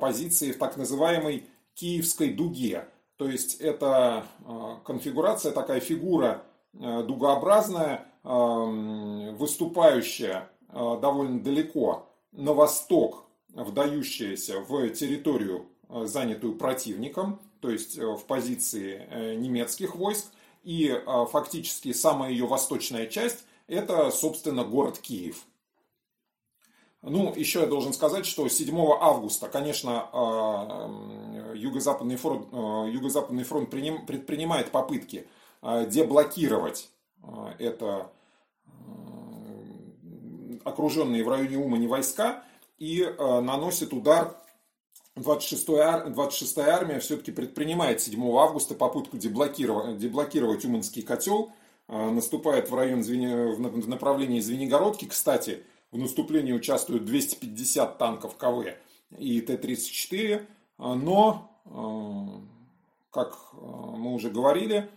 позиции 0.00 0.52
в 0.52 0.58
так 0.58 0.76
называемой 0.76 1.48
Киевской 1.74 2.34
дуге. 2.34 2.88
То 3.16 3.28
есть 3.28 3.60
это 3.60 4.26
а, 4.44 4.80
конфигурация, 4.84 5.52
такая 5.52 5.80
фигура 5.80 6.42
а, 6.80 7.02
дугообразная, 7.02 8.06
а, 8.22 8.64
выступающая 9.32 10.48
довольно 10.72 11.40
далеко 11.40 12.08
на 12.32 12.52
восток, 12.52 13.26
вдающаяся 13.50 14.58
в 14.58 14.88
территорию, 14.90 15.66
занятую 15.88 16.56
противником, 16.56 17.38
то 17.60 17.70
есть 17.70 17.96
в 17.96 18.24
позиции 18.26 19.06
э, 19.08 19.34
немецких 19.36 19.94
войск. 19.94 20.26
И 20.64 21.00
фактически 21.30 21.92
самая 21.92 22.32
ее 22.32 22.46
восточная 22.46 23.06
часть– 23.06 23.44
это, 23.68 24.10
собственно, 24.10 24.64
город 24.64 24.98
Киев– 24.98 25.44
ну, 27.06 27.34
еще 27.36 27.60
я 27.60 27.66
должен 27.66 27.92
сказать, 27.92 28.24
что 28.24 28.48
7 28.48 28.74
августа, 28.98 29.48
конечно, 29.48 30.08
а, 30.12 30.90
Юго-Западный 31.54 32.16
фронт, 32.16 32.48
а, 32.50 32.86
Юго-Западный 32.86 33.44
фронт 33.44 33.68
предпринимает 33.70 34.70
попытки 34.70 35.28
а, 35.60 35.84
деблокировать 35.84 36.90
это 37.58 38.10
окруженные 40.64 41.24
в 41.24 41.28
районе 41.28 41.56
Умани 41.56 41.86
войска 41.86 42.42
и 42.78 43.14
наносит 43.18 43.94
удар 43.94 44.36
26-я 45.16 46.04
26 46.10 46.58
армия 46.58 47.00
все-таки 47.00 47.32
предпринимает 47.32 48.02
7 48.02 48.20
августа 48.36 48.74
попытку 48.74 49.16
деблокировать, 49.16 49.96
деблокировать 49.96 50.66
Уманский 50.66 51.00
котел, 51.00 51.52
наступает 51.88 52.70
в 52.70 52.74
район 52.74 53.02
в 53.02 53.88
направлении 53.88 54.40
Звенигородки. 54.40 55.06
Кстати, 55.06 55.64
в 55.94 55.98
наступлении 55.98 56.52
участвуют 56.52 57.04
250 57.04 57.98
танков 57.98 58.36
КВ 58.36 58.76
и 59.16 59.40
Т-34, 59.40 60.44
но, 60.78 61.62
э, 61.66 63.10
как 63.12 63.38
э, 63.52 63.56
мы 63.56 64.12
уже 64.12 64.28
говорили, 64.28 64.90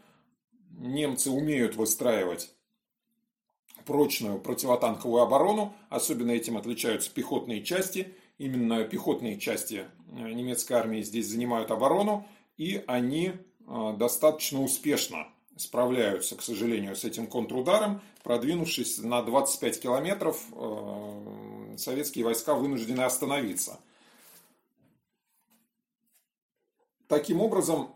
немцы 0.72 1.30
умеют 1.30 1.76
выстраивать 1.76 2.52
прочную 3.86 4.40
противотанковую 4.40 5.22
оборону, 5.22 5.74
особенно 5.90 6.32
этим 6.32 6.58
отличаются 6.58 7.12
пехотные 7.14 7.64
части, 7.64 8.16
Именно 8.40 8.84
пехотные 8.84 9.40
части 9.40 9.88
немецкой 10.12 10.74
армии 10.74 11.02
здесь 11.02 11.28
занимают 11.28 11.72
оборону, 11.72 12.28
и 12.56 12.84
они 12.86 13.34
достаточно 13.66 14.62
успешно 14.62 15.28
справляются, 15.58 16.36
к 16.36 16.42
сожалению, 16.42 16.96
с 16.96 17.04
этим 17.04 17.28
контрударом. 17.28 18.02
Продвинувшись 18.24 18.98
на 19.00 19.22
25 19.22 19.80
километров, 19.80 20.42
советские 21.78 22.26
войска 22.26 22.56
вынуждены 22.56 23.02
остановиться. 23.02 23.80
Таким 27.08 27.42
образом, 27.42 27.90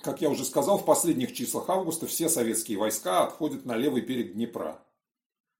как 0.00 0.20
я 0.20 0.30
уже 0.30 0.44
сказал, 0.44 0.78
в 0.78 0.84
последних 0.84 1.34
числах 1.34 1.68
августа 1.68 2.06
все 2.06 2.28
советские 2.28 2.78
войска 2.78 3.24
отходят 3.24 3.64
на 3.64 3.76
левый 3.76 4.02
берег 4.02 4.34
Днепра, 4.34 4.80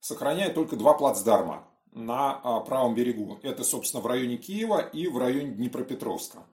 сохраняя 0.01 0.53
только 0.53 0.77
два 0.77 0.95
плацдарма 0.95 1.67
на 1.93 2.41
а, 2.43 2.61
правом 2.61 2.95
берегу. 2.95 3.39
Это, 3.43 3.65
собственно, 3.65 4.03
в 4.03 4.07
районе 4.07 4.37
Киева 4.37 4.81
и 4.81 5.09
в 5.09 5.19
районе 5.19 5.51
Днепропетровска. 5.51 6.45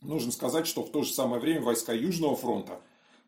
Нужно 0.00 0.30
сказать, 0.30 0.66
что 0.66 0.82
в 0.82 0.90
то 0.90 1.02
же 1.02 1.12
самое 1.12 1.40
время 1.40 1.62
войска 1.62 1.92
Южного 1.92 2.36
фронта 2.36 2.80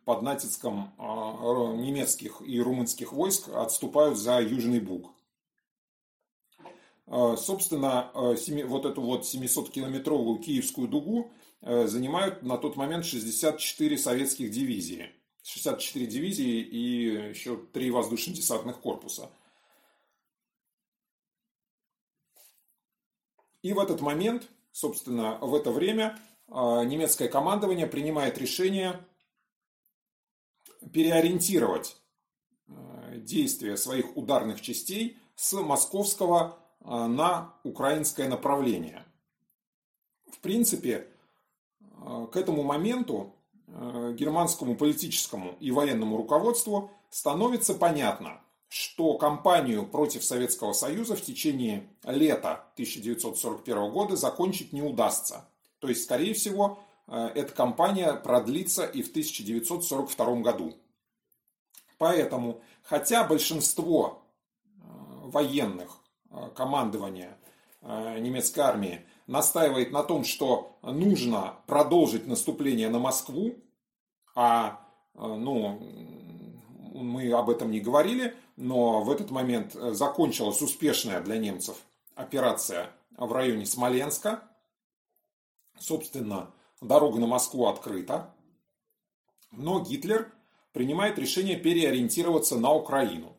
под 0.08 0.22
натиском 0.22 0.94
а, 0.96 1.76
немецких 1.76 2.40
и 2.40 2.58
румынских 2.62 3.12
войск 3.12 3.50
отступают 3.50 4.16
за 4.16 4.40
Южный 4.40 4.80
Буг. 4.80 5.12
А, 7.06 7.36
собственно, 7.36 8.10
вот 8.14 8.86
эту 8.86 9.02
вот 9.02 9.24
700-километровую 9.24 10.38
Киевскую 10.38 10.88
дугу 10.88 11.30
занимают 11.60 12.42
на 12.42 12.56
тот 12.56 12.76
момент 12.76 13.04
64 13.04 13.98
советских 13.98 14.50
дивизии. 14.50 15.10
64 15.42 16.06
дивизии 16.06 16.62
и 16.62 17.28
еще 17.28 17.58
3 17.58 17.90
воздушно-десантных 17.90 18.80
корпуса. 18.80 19.30
И 23.60 23.74
в 23.74 23.78
этот 23.78 24.00
момент, 24.00 24.48
собственно, 24.72 25.36
в 25.42 25.54
это 25.54 25.70
время 25.70 26.18
немецкое 26.46 27.28
командование 27.28 27.86
принимает 27.86 28.38
решение 28.38 29.04
переориентировать 30.92 31.96
э, 32.68 33.18
действия 33.18 33.76
своих 33.76 34.16
ударных 34.16 34.60
частей 34.60 35.18
с 35.36 35.52
московского 35.52 36.58
на 36.80 37.54
украинское 37.64 38.28
направление. 38.28 39.04
В 40.30 40.38
принципе, 40.38 41.08
Э, 42.00 42.26
к 42.30 42.36
этому 42.36 42.62
моменту 42.62 43.34
э, 43.66 44.14
германскому 44.16 44.76
политическому 44.76 45.56
и 45.60 45.70
военному 45.70 46.16
руководству 46.16 46.90
становится 47.10 47.74
понятно, 47.74 48.40
что 48.68 49.14
кампанию 49.18 49.86
против 49.86 50.24
Советского 50.24 50.72
Союза 50.72 51.16
в 51.16 51.22
течение 51.22 51.88
лета 52.04 52.64
1941 52.74 53.90
года 53.90 54.16
закончить 54.16 54.72
не 54.72 54.82
удастся. 54.82 55.48
То 55.80 55.88
есть, 55.88 56.04
скорее 56.04 56.34
всего, 56.34 56.78
э, 56.78 56.87
эта 57.08 57.52
кампания 57.52 58.12
продлится 58.14 58.84
и 58.84 59.02
в 59.02 59.08
1942 59.10 60.36
году. 60.36 60.74
Поэтому, 61.96 62.60
хотя 62.82 63.24
большинство 63.24 64.22
военных 65.24 65.98
командования 66.54 67.36
немецкой 67.82 68.60
армии 68.60 69.06
настаивает 69.26 69.90
на 69.90 70.02
том, 70.02 70.24
что 70.24 70.78
нужно 70.82 71.56
продолжить 71.66 72.26
наступление 72.26 72.88
на 72.88 72.98
Москву, 72.98 73.56
а 74.34 74.80
ну, 75.14 75.78
мы 76.94 77.30
об 77.32 77.50
этом 77.50 77.70
не 77.70 77.80
говорили, 77.80 78.36
но 78.56 79.02
в 79.02 79.10
этот 79.10 79.30
момент 79.30 79.72
закончилась 79.72 80.60
успешная 80.62 81.20
для 81.20 81.38
немцев 81.38 81.76
операция 82.14 82.90
в 83.16 83.32
районе 83.32 83.66
Смоленска. 83.66 84.42
Собственно, 85.78 86.52
дорога 86.80 87.18
на 87.18 87.26
Москву 87.26 87.66
открыта. 87.66 88.34
Но 89.52 89.80
Гитлер 89.80 90.32
принимает 90.72 91.18
решение 91.18 91.56
переориентироваться 91.56 92.58
на 92.58 92.72
Украину. 92.72 93.36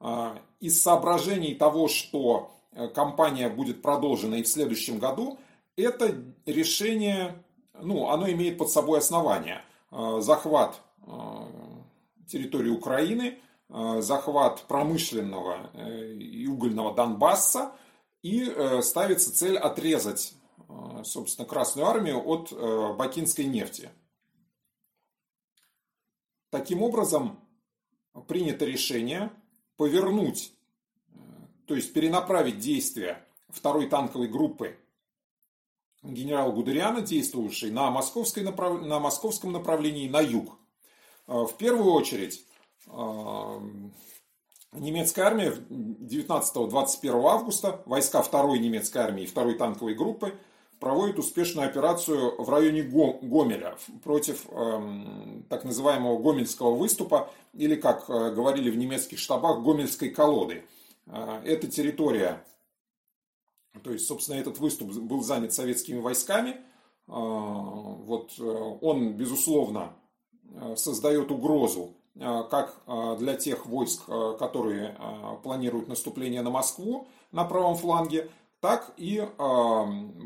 А, 0.00 0.38
из 0.60 0.82
соображений 0.82 1.54
того, 1.54 1.88
что 1.88 2.52
Э, 2.74 2.88
кампания 2.88 3.48
будет 3.48 3.82
продолжена 3.82 4.36
и 4.36 4.42
в 4.42 4.48
следующем 4.48 4.98
году, 4.98 5.38
это 5.76 6.14
решение, 6.46 7.42
ну, 7.74 8.08
оно 8.08 8.30
имеет 8.30 8.58
под 8.58 8.70
собой 8.70 8.98
основание. 8.98 9.62
Э, 9.90 10.18
захват 10.20 10.80
э, 11.06 11.10
территории 12.26 12.70
Украины, 12.70 13.38
захват 14.00 14.64
промышленного 14.68 15.70
и 16.14 16.46
угольного 16.46 16.94
Донбасса, 16.94 17.72
и 18.22 18.44
ставится 18.82 19.34
цель 19.34 19.56
отрезать, 19.56 20.34
собственно, 21.04 21.46
Красную 21.46 21.86
Армию 21.86 22.22
от 22.26 22.52
бакинской 22.96 23.44
нефти. 23.44 23.90
Таким 26.50 26.82
образом, 26.82 27.40
принято 28.26 28.64
решение 28.64 29.30
повернуть 29.76 30.52
то 31.66 31.76
есть 31.76 31.92
перенаправить 31.92 32.58
действия 32.58 33.26
второй 33.48 33.88
танковой 33.88 34.28
группы 34.28 34.76
генерала 36.02 36.50
Гудериана, 36.52 37.00
действовавшей 37.00 37.70
на, 37.70 37.90
московской 37.90 38.42
направ... 38.42 38.80
на 38.82 38.98
московском 38.98 39.52
направлении 39.52 40.08
на 40.08 40.20
юг. 40.20 40.58
Э, 41.28 41.44
в 41.44 41.54
первую 41.56 41.92
очередь, 41.92 42.44
э, 42.88 43.60
немецкая 44.72 45.22
армия 45.22 45.52
19-21 45.52 47.26
августа, 47.26 47.82
войска 47.86 48.20
второй 48.22 48.58
немецкой 48.58 48.98
армии 48.98 49.22
и 49.24 49.26
второй 49.26 49.54
танковой 49.54 49.94
группы 49.94 50.38
проводят 50.82 51.18
успешную 51.18 51.66
операцию 51.66 52.34
в 52.42 52.50
районе 52.50 52.82
Гомеля 52.82 53.78
против 54.04 54.44
эм, 54.50 55.46
так 55.48 55.64
называемого 55.64 56.18
Гомельского 56.18 56.74
выступа, 56.74 57.30
или, 57.54 57.76
как 57.76 58.10
э, 58.10 58.34
говорили 58.34 58.68
в 58.68 58.76
немецких 58.76 59.18
штабах, 59.18 59.62
Гомельской 59.62 60.10
колоды– 60.10 60.64
а, 61.06 61.42
эта 61.44 61.66
территория, 61.68 62.44
то 63.82 63.90
есть, 63.90 64.06
собственно, 64.06 64.36
этот 64.36 64.58
выступ 64.58 64.92
был 64.92 65.22
занят 65.22 65.52
советскими 65.52 65.98
войсками. 65.98 66.56
А, 67.08 67.18
вот 67.18 68.32
э, 68.38 68.42
он, 68.42 69.14
безусловно, 69.14 69.94
э, 70.54 70.76
создает 70.76 71.30
угрозу 71.30 71.94
э, 72.14 72.44
как 72.50 72.82
для 73.18 73.34
тех 73.34 73.66
войск, 73.66 74.06
которые 74.38 74.96
планируют 75.42 75.88
наступление 75.88 76.42
на 76.42 76.50
Москву 76.50 77.08
на 77.32 77.44
правом 77.44 77.76
фланге, 77.76 78.30
так 78.62 78.94
и 78.96 79.18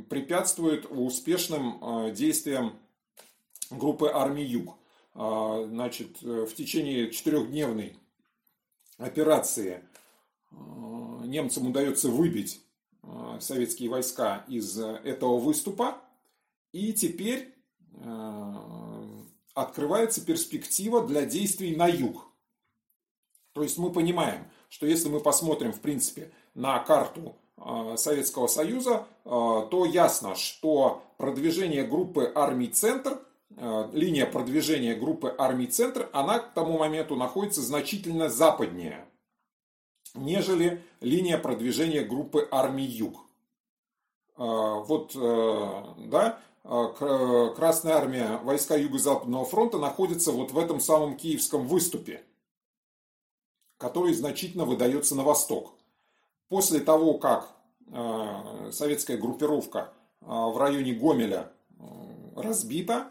препятствует 0.08 0.86
успешным 0.88 2.14
действиям 2.14 2.78
группы 3.70 4.08
армии 4.12 4.44
Юг. 4.44 4.76
Значит, 5.14 6.22
в 6.22 6.52
течение 6.54 7.10
четырехдневной 7.10 7.96
операции 8.98 9.82
Э, 10.56 11.24
немцам 11.24 11.68
удается 11.68 12.08
выбить 12.08 12.62
э, 13.02 13.38
советские 13.40 13.90
войска 13.90 14.44
из 14.48 14.78
э, 14.78 15.00
этого 15.04 15.38
выступа. 15.38 16.00
И 16.72 16.92
теперь 16.92 17.54
открывается 19.54 20.22
перспектива 20.22 21.06
для 21.06 21.24
действий 21.24 21.74
на 21.74 21.86
юг. 21.86 22.30
То 23.54 23.62
есть 23.62 23.78
мы 23.78 23.90
понимаем, 23.90 24.50
что 24.68 24.84
если 24.86 25.08
мы 25.08 25.20
посмотрим, 25.20 25.72
в 25.72 25.80
принципе, 25.80 26.30
на 26.52 26.78
карту 26.80 27.34
Советского 27.96 28.46
Союза, 28.46 29.06
то 29.24 29.86
ясно, 29.90 30.34
что 30.34 31.02
продвижение 31.16 31.84
группы 31.84 32.30
армий 32.34 32.68
«Центр», 32.68 33.18
линия 33.92 34.26
продвижения 34.26 34.94
группы 34.94 35.34
армий 35.36 35.66
«Центр», 35.66 36.10
она 36.12 36.38
к 36.38 36.52
тому 36.52 36.78
моменту 36.78 37.16
находится 37.16 37.62
значительно 37.62 38.28
западнее 38.28 39.06
нежели 40.16 40.82
линия 41.00 41.38
продвижения 41.38 42.02
группы 42.02 42.48
армий 42.50 42.86
Юг. 42.86 43.20
Вот, 44.36 45.12
э, 45.14 45.84
да, 46.08 46.40
Красная 46.62 47.94
армия, 47.94 48.38
войска 48.38 48.76
Юго-Западного 48.76 49.44
фронта 49.44 49.78
находятся 49.78 50.32
вот 50.32 50.50
в 50.50 50.58
этом 50.58 50.80
самом 50.80 51.16
Киевском 51.16 51.68
выступе, 51.68 52.24
который 53.78 54.12
значительно 54.14 54.64
выдается 54.64 55.14
на 55.14 55.22
восток. 55.22 55.75
После 56.48 56.80
того, 56.80 57.18
как 57.18 57.50
а, 57.92 58.70
советская 58.72 59.16
группировка 59.16 59.92
в 60.20 60.56
районе 60.58 60.92
Гомеля 60.92 61.52
разбита, 62.34 63.10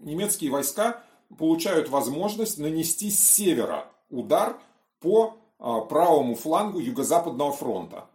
немецкие 0.00 0.50
войска 0.50 1.02
получают 1.36 1.88
возможность 1.88 2.58
нанести 2.58 3.10
с 3.10 3.18
севера 3.18 3.90
удар 4.08 4.60
по 5.00 5.36
правому 5.58 6.36
флангу 6.36 6.78
Юго-Западного 6.78 7.52
фронта. 7.52 8.08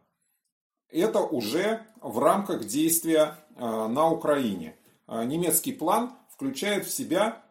Это 0.89 1.19
уже 1.19 1.85
в 2.01 2.19
рамках 2.19 2.65
действия 2.65 3.37
на 3.57 4.09
Украине. 4.09 4.77
Немецкий 5.07 5.73
план 5.73 6.13
включает 6.29 6.85
в 6.85 6.91
себя 6.91 7.43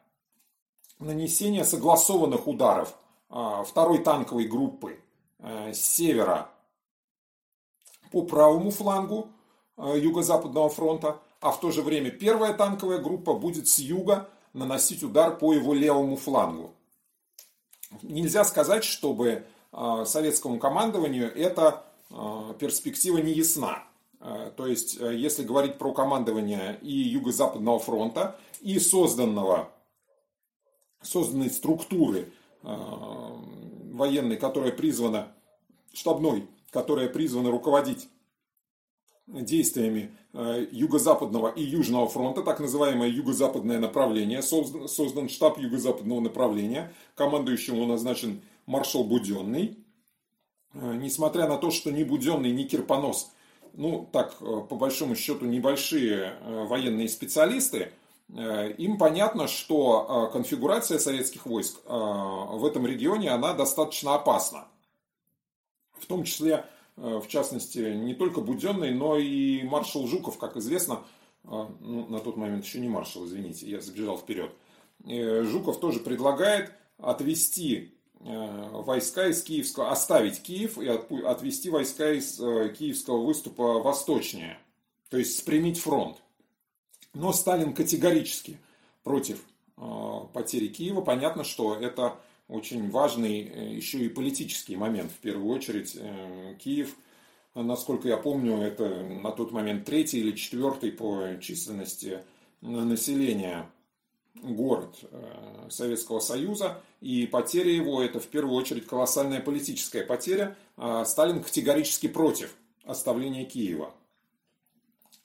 нанесение 0.99 1.65
согласованных 1.65 2.47
ударов 2.47 2.97
второй 3.29 3.99
танковой 3.99 4.47
группы 4.47 5.02
с 5.43 5.77
севера 5.79 6.51
по 8.11 8.23
правому 8.23 8.71
флангу 8.71 9.29
Юго-Западного 9.77 10.69
фронта, 10.69 11.21
а 11.41 11.51
в 11.51 11.61
то 11.61 11.71
же 11.71 11.83
время 11.83 12.11
первая 12.11 12.55
танковая 12.55 12.99
группа 12.99 13.35
будет 13.35 13.69
с 13.69 13.79
юга 13.79 14.29
наносить 14.53 15.03
удар 15.03 15.37
по 15.37 15.53
его 15.53 15.75
левому 15.75 16.17
флангу. 16.17 16.75
Нельзя 18.03 18.45
сказать, 18.45 18.85
чтобы 18.85 19.45
советскому 19.73 20.59
командованию 20.59 21.35
эта 21.35 21.85
перспектива 22.59 23.19
не 23.19 23.33
ясна. 23.33 23.83
То 24.57 24.67
есть, 24.67 24.95
если 24.97 25.43
говорить 25.43 25.79
про 25.79 25.93
командование 25.93 26.79
и 26.83 26.93
Юго-Западного 26.93 27.79
фронта, 27.81 28.39
и 28.61 28.79
созданного, 28.79 29.73
созданной 31.03 31.51
структуры 31.51 32.33
военной, 33.93 34.37
которая 34.37 34.73
призвана, 34.73 35.33
штабной, 35.93 36.49
которая 36.71 37.09
призвана 37.09 37.51
руководить 37.51 38.09
действиями 39.27 40.11
э, 40.33 40.67
Юго-Западного 40.73 41.49
и 41.49 41.63
Южного 41.63 42.09
фронта, 42.09 42.43
так 42.43 42.61
называемое 42.61 43.09
Юго-Западное 43.09 43.79
направление, 43.79 44.43
создан, 44.43 44.89
создан 44.89 45.29
штаб 45.29 45.59
Юго-Западного 45.59 46.21
направления, 46.21 46.93
командующим 47.15 47.79
он 47.79 47.89
назначен 47.89 48.41
маршал 48.67 49.05
Буденный. 49.05 49.79
Э, 50.75 50.95
несмотря 50.95 51.47
на 51.47 51.57
то, 51.57 51.71
что 51.71 51.93
ни 51.93 52.03
Буденный, 52.03 52.51
ни 52.51 52.65
Кирпонос, 52.65 53.31
ну 53.75 54.09
так, 54.13 54.37
э, 54.41 54.61
по 54.69 54.75
большому 54.75 55.15
счету, 55.15 55.47
небольшие 55.47 56.35
военные 56.69 57.09
специалисты, 57.09 57.93
им 58.33 58.97
понятно, 58.99 59.47
что 59.47 60.31
конфигурация 60.33 60.99
советских 60.99 61.45
войск 61.45 61.81
в 61.85 62.65
этом 62.65 62.87
регионе, 62.87 63.31
она 63.31 63.53
достаточно 63.53 64.15
опасна. 64.15 64.69
В 65.99 66.07
том 66.07 66.25
числе 66.25 66.65
Э, 66.97 67.21
в 67.23 67.29
частности, 67.29 67.79
не 67.79 68.15
только 68.15 68.41
Буденный, 68.41 68.93
но 68.93 69.17
и 69.17 69.63
маршал 69.63 70.07
Жуков, 70.07 70.39
как 70.39 70.57
известно, 70.57 71.05
э, 71.45 71.67
ну, 71.81 72.07
на 72.09 72.21
тот 72.21 72.37
момент 72.37 72.65
еще 72.65 72.81
не 72.81 72.89
маршал, 72.89 73.25
извините, 73.27 73.69
я 73.69 73.81
забежал 73.81 74.19
вперед. 74.19 74.53
Э, 75.07 75.43
Жуков 75.45 75.81
тоже 75.81 76.01
предлагает 76.01 76.73
отвести 76.99 77.95
войска 78.25 79.27
из 79.27 79.43
Киевского, 79.43 79.91
оставить 79.91 80.41
Киев 80.45 80.79
и 80.79 80.87
отвести 80.87 81.71
войска 81.71 82.13
из 82.13 82.37
Киевского 82.37 83.27
выступа 83.27 83.81
восточнее, 83.81 84.61
то 85.11 85.17
есть 85.17 85.37
спрямить 85.37 85.81
фронт. 85.81 86.23
Но 87.15 87.33
Сталин 87.33 87.75
категорически 87.75 88.59
против 89.03 89.45
потери 90.33 90.69
Киева. 90.69 91.01
Понятно, 91.01 91.45
что 91.45 91.75
это 91.75 92.19
очень 92.49 92.91
важный 92.91 93.41
э, 93.43 93.75
еще 93.75 94.05
и 94.05 94.09
политический 94.09 94.77
момент. 94.77 95.11
В 95.11 95.19
первую 95.19 95.55
очередь 95.55 95.97
э, 95.99 96.55
Киев, 96.63 96.95
насколько 97.55 98.09
я 98.09 98.17
помню, 98.17 98.59
это 98.59 99.03
на 99.03 99.33
тот 99.33 99.53
момент 99.53 99.85
третий 99.87 100.21
или 100.21 100.33
четвертый 100.33 100.93
по 100.93 101.39
численности 101.41 102.23
населения 102.61 103.71
город 104.35 104.99
э, 105.03 105.67
Советского 105.71 106.21
Союза, 106.21 106.83
и 107.01 107.27
потеря 107.27 107.73
его 107.73 108.03
это 108.03 108.21
в 108.21 108.27
первую 108.29 108.55
очередь 108.55 108.87
колоссальная 108.87 109.41
политическая 109.41 110.05
потеря. 110.05 110.57
А 110.77 111.05
Сталин 111.05 111.43
категорически 111.43 112.09
против 112.09 112.55
оставления 112.85 113.45
Киева. 113.45 113.95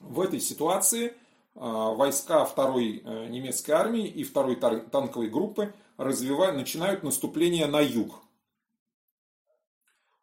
В 0.00 0.20
этой 0.20 0.40
ситуации 0.40 1.14
войска 1.60 2.44
второй 2.44 3.02
немецкой 3.28 3.72
армии 3.72 4.06
и 4.06 4.22
второй 4.22 4.56
танковой 4.56 5.28
группы 5.28 5.74
развивают, 5.96 6.56
начинают 6.56 7.02
наступление 7.02 7.66
на 7.66 7.80
юг. 7.80 8.20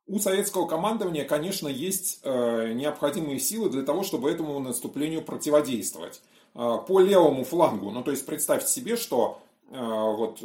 У 0.08 0.20
советского 0.20 0.68
командования, 0.68 1.26
конечно, 1.26 1.68
есть 1.68 2.20
э, 2.24 2.74
необходимые 2.74 3.40
силы 3.40 3.72
для 3.72 3.82
того, 3.82 4.04
чтобы 4.04 4.30
этому 4.30 4.60
наступлению 4.60 5.24
противодействовать. 5.24 6.22
Э, 6.54 6.78
по 6.88 7.00
левому 7.00 7.44
флангу, 7.44 7.90
ну 7.90 8.04
то 8.04 8.12
есть 8.12 8.24
представьте 8.26 8.68
себе, 8.68 8.98
что 8.98 9.42
э, 9.70 9.76
вот 9.78 10.40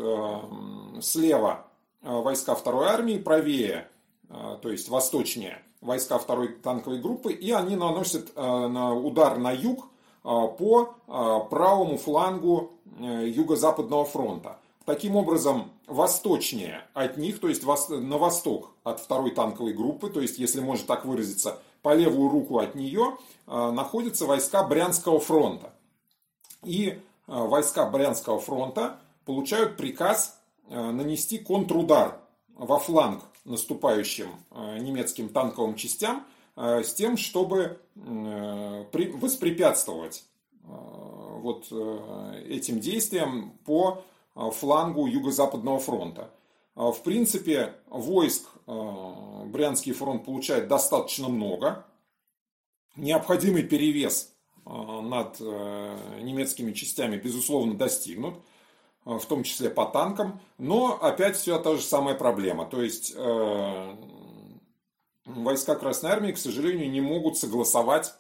слева 1.05 1.66
войска 2.03 2.55
второй 2.55 2.86
армии, 2.86 3.18
правее, 3.18 3.86
то 4.28 4.70
есть 4.70 4.88
восточнее, 4.88 5.62
войска 5.82 6.18
второй 6.18 6.49
танковой 6.49 6.99
группы, 6.99 7.32
и 7.32 7.51
они 7.51 7.76
наносят 7.76 8.30
удар 8.34 9.36
на 9.36 9.53
юг 9.53 9.89
по 10.22 10.96
правому 11.50 11.96
флангу 11.96 12.72
Юго-Западного 12.98 14.04
фронта. 14.04 14.58
Таким 14.84 15.16
образом, 15.16 15.70
восточнее 15.86 16.82
от 16.94 17.16
них, 17.16 17.38
то 17.40 17.48
есть 17.48 17.62
на 17.64 18.18
восток 18.18 18.72
от 18.82 19.00
второй 19.00 19.30
танковой 19.30 19.72
группы, 19.72 20.10
то 20.10 20.20
есть, 20.20 20.38
если 20.38 20.60
можно 20.60 20.86
так 20.86 21.04
выразиться, 21.04 21.58
по 21.82 21.94
левую 21.94 22.28
руку 22.28 22.58
от 22.58 22.74
нее, 22.74 23.16
э, 23.46 23.70
находятся 23.70 24.26
войска 24.26 24.62
Брянского 24.64 25.20
фронта. 25.20 25.72
И 26.62 26.88
э, 26.88 26.98
войска 27.26 27.86
Брянского 27.86 28.38
фронта 28.38 28.98
получают 29.24 29.76
приказ 29.76 30.38
э, 30.68 30.90
нанести 30.90 31.38
контрудар 31.38 32.18
во 32.56 32.78
фланг 32.78 33.22
наступающим 33.44 34.28
немецким 34.80 35.30
танковым 35.30 35.74
частям 35.74 36.26
с 36.57 36.94
тем, 36.94 37.16
чтобы 37.16 37.80
воспрепятствовать 37.94 40.24
вот 40.62 41.66
этим 42.46 42.80
действиям 42.80 43.59
по 43.64 44.03
Э, 44.40 44.51
флангу 44.51 45.07
Юго-Западного 45.07 45.78
фронта. 45.78 46.30
Э, 46.76 46.90
в 46.90 47.03
принципе, 47.03 47.74
войск 47.88 48.48
э, 48.66 49.44
Брянский 49.46 49.92
фронт 49.92 50.24
получает 50.24 50.68
достаточно 50.68 51.28
много. 51.28 51.84
Необходимый 52.96 53.62
перевес 53.62 54.34
над 54.66 55.40
немецкими 55.40 56.72
частями, 56.72 57.16
безусловно, 57.16 57.74
достигнут, 57.74 58.34
в 59.05 59.24
том 59.26 59.42
числе 59.42 59.70
по 59.70 59.86
танкам. 59.86 60.40
Но 60.59 60.98
опять 61.01 61.36
все 61.36 61.59
та 61.59 61.76
же 61.76 61.82
самая 61.82 62.14
проблема. 62.14 62.66
То 62.66 62.82
есть 62.82 63.14
войска 65.51 65.74
Красной 65.74 66.11
Армии, 66.11 66.32
к 66.32 66.38
сожалению, 66.38 66.90
не 66.90 67.01
могут 67.01 67.36
согласовать, 67.38 68.14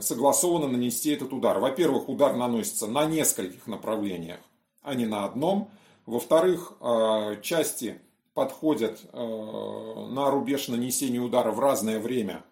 согласованно 0.00 0.68
нанести 0.68 1.10
этот 1.10 1.32
удар. 1.32 1.58
Во-первых, 1.58 2.08
удар 2.08 2.36
наносится 2.36 2.86
на 2.86 3.06
нескольких 3.06 3.66
направлениях 3.66 4.40
а 4.84 4.94
не 4.94 5.06
на 5.06 5.24
одном. 5.24 5.70
Во-вторых, 6.06 6.74
э, 6.80 7.40
части 7.42 8.00
подходят 8.34 9.00
э, 9.12 10.06
на 10.10 10.30
рубеж 10.30 10.68
нанесения 10.68 11.20
удара 11.20 11.50
в 11.50 11.58
разное 11.58 11.98
время. 11.98 12.44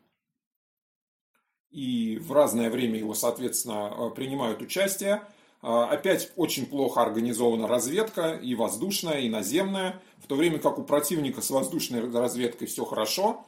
И 1.71 2.19
в 2.19 2.33
разное 2.33 2.71
время 2.71 2.99
его, 2.99 3.15
соответственно, 3.15 3.93
э, 3.95 4.11
принимают 4.17 4.61
участие. 4.61 5.23
Опять 5.61 6.33
очень 6.35 6.67
плохо 6.67 7.03
организована 7.03 7.69
разведка, 7.69 8.33
и 8.33 8.57
воздушная, 8.57 9.21
и 9.21 9.29
наземная. 9.29 10.03
В 10.19 10.27
то 10.27 10.35
время 10.35 10.59
как 10.59 10.77
у 10.77 10.83
противника 10.83 11.41
с 11.41 11.51
воздушной 11.51 12.11
разведкой 12.11 12.67
все 12.67 12.85
хорошо. 12.85 13.45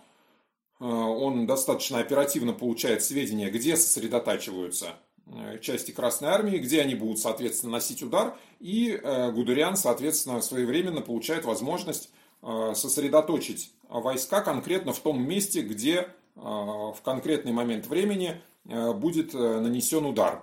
Он 0.80 1.46
достаточно 1.46 2.00
оперативно 2.00 2.52
получает 2.52 3.02
сведения, 3.02 3.50
где 3.50 3.76
сосредотачиваются 3.76 4.96
Э, 5.26 5.58
части 5.60 5.90
Красной 5.90 6.28
Армии, 6.28 6.58
где 6.58 6.82
они 6.82 6.94
будут, 6.94 7.18
соответственно, 7.18 7.72
носить 7.72 8.02
удар, 8.02 8.36
и 8.60 8.90
э, 8.90 9.32
Гудериан, 9.32 9.76
соответственно, 9.76 10.42
своевременно 10.42 11.00
получает 11.00 11.44
возможность 11.46 12.10
э, 12.42 12.72
сосредоточить 12.74 13.72
войска 13.88 14.42
конкретно 14.42 14.92
в 14.92 14.98
том 15.00 15.22
месте, 15.26 15.62
где 15.62 16.08
в 16.34 16.96
конкретный 17.04 17.52
момент 17.52 17.86
времени 17.86 18.40
будет 18.64 19.34
нанесен 19.34 20.04
удар. 20.04 20.42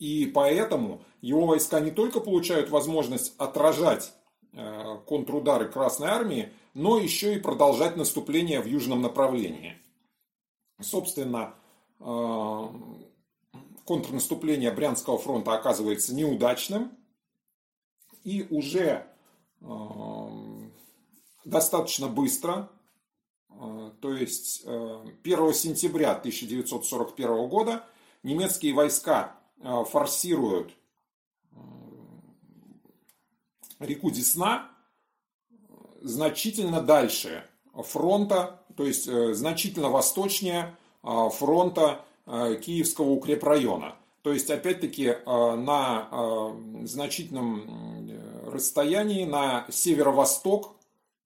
И 0.00 0.26
поэтому 0.26 1.02
его 1.20 1.46
войска 1.46 1.78
не 1.78 1.92
только 1.92 2.18
получают 2.18 2.68
возможность 2.70 3.32
отражать 3.38 4.12
контрудары 5.06 5.68
Красной 5.68 6.08
Армии, 6.08 6.52
но 6.76 6.98
еще 6.98 7.34
и 7.34 7.38
продолжать 7.38 7.96
наступление 7.96 8.60
в 8.60 8.66
южном 8.66 9.00
направлении. 9.00 9.78
Собственно, 10.78 11.54
контрнаступление 13.86 14.70
Брянского 14.70 15.16
фронта 15.16 15.54
оказывается 15.54 16.14
неудачным. 16.14 16.92
И 18.24 18.46
уже 18.50 19.06
э, 19.62 19.66
достаточно 21.46 22.08
быстро, 22.08 22.70
э, 23.48 23.92
то 24.00 24.12
есть 24.12 24.60
э, 24.64 25.04
1 25.22 25.54
сентября 25.54 26.10
1941 26.10 27.48
года, 27.48 27.86
немецкие 28.22 28.74
войска 28.74 29.38
э, 29.60 29.84
форсируют 29.88 30.72
э, 31.52 31.56
реку 33.78 34.10
Десна 34.10 34.75
значительно 36.06 36.80
дальше 36.80 37.44
фронта, 37.74 38.60
то 38.76 38.84
есть 38.84 39.06
э, 39.08 39.34
значительно 39.34 39.90
восточнее 39.90 40.74
э, 41.02 41.28
фронта 41.30 42.00
Э, 42.26 42.56
Киевского 42.60 43.10
укрепрайона. 43.10 43.94
То 44.22 44.32
есть, 44.32 44.50
опять-таки, 44.50 45.18
на 45.24 46.52
значительном 46.82 48.10
расстоянии 48.50 49.24
на 49.24 49.64
северо-восток 49.70 50.74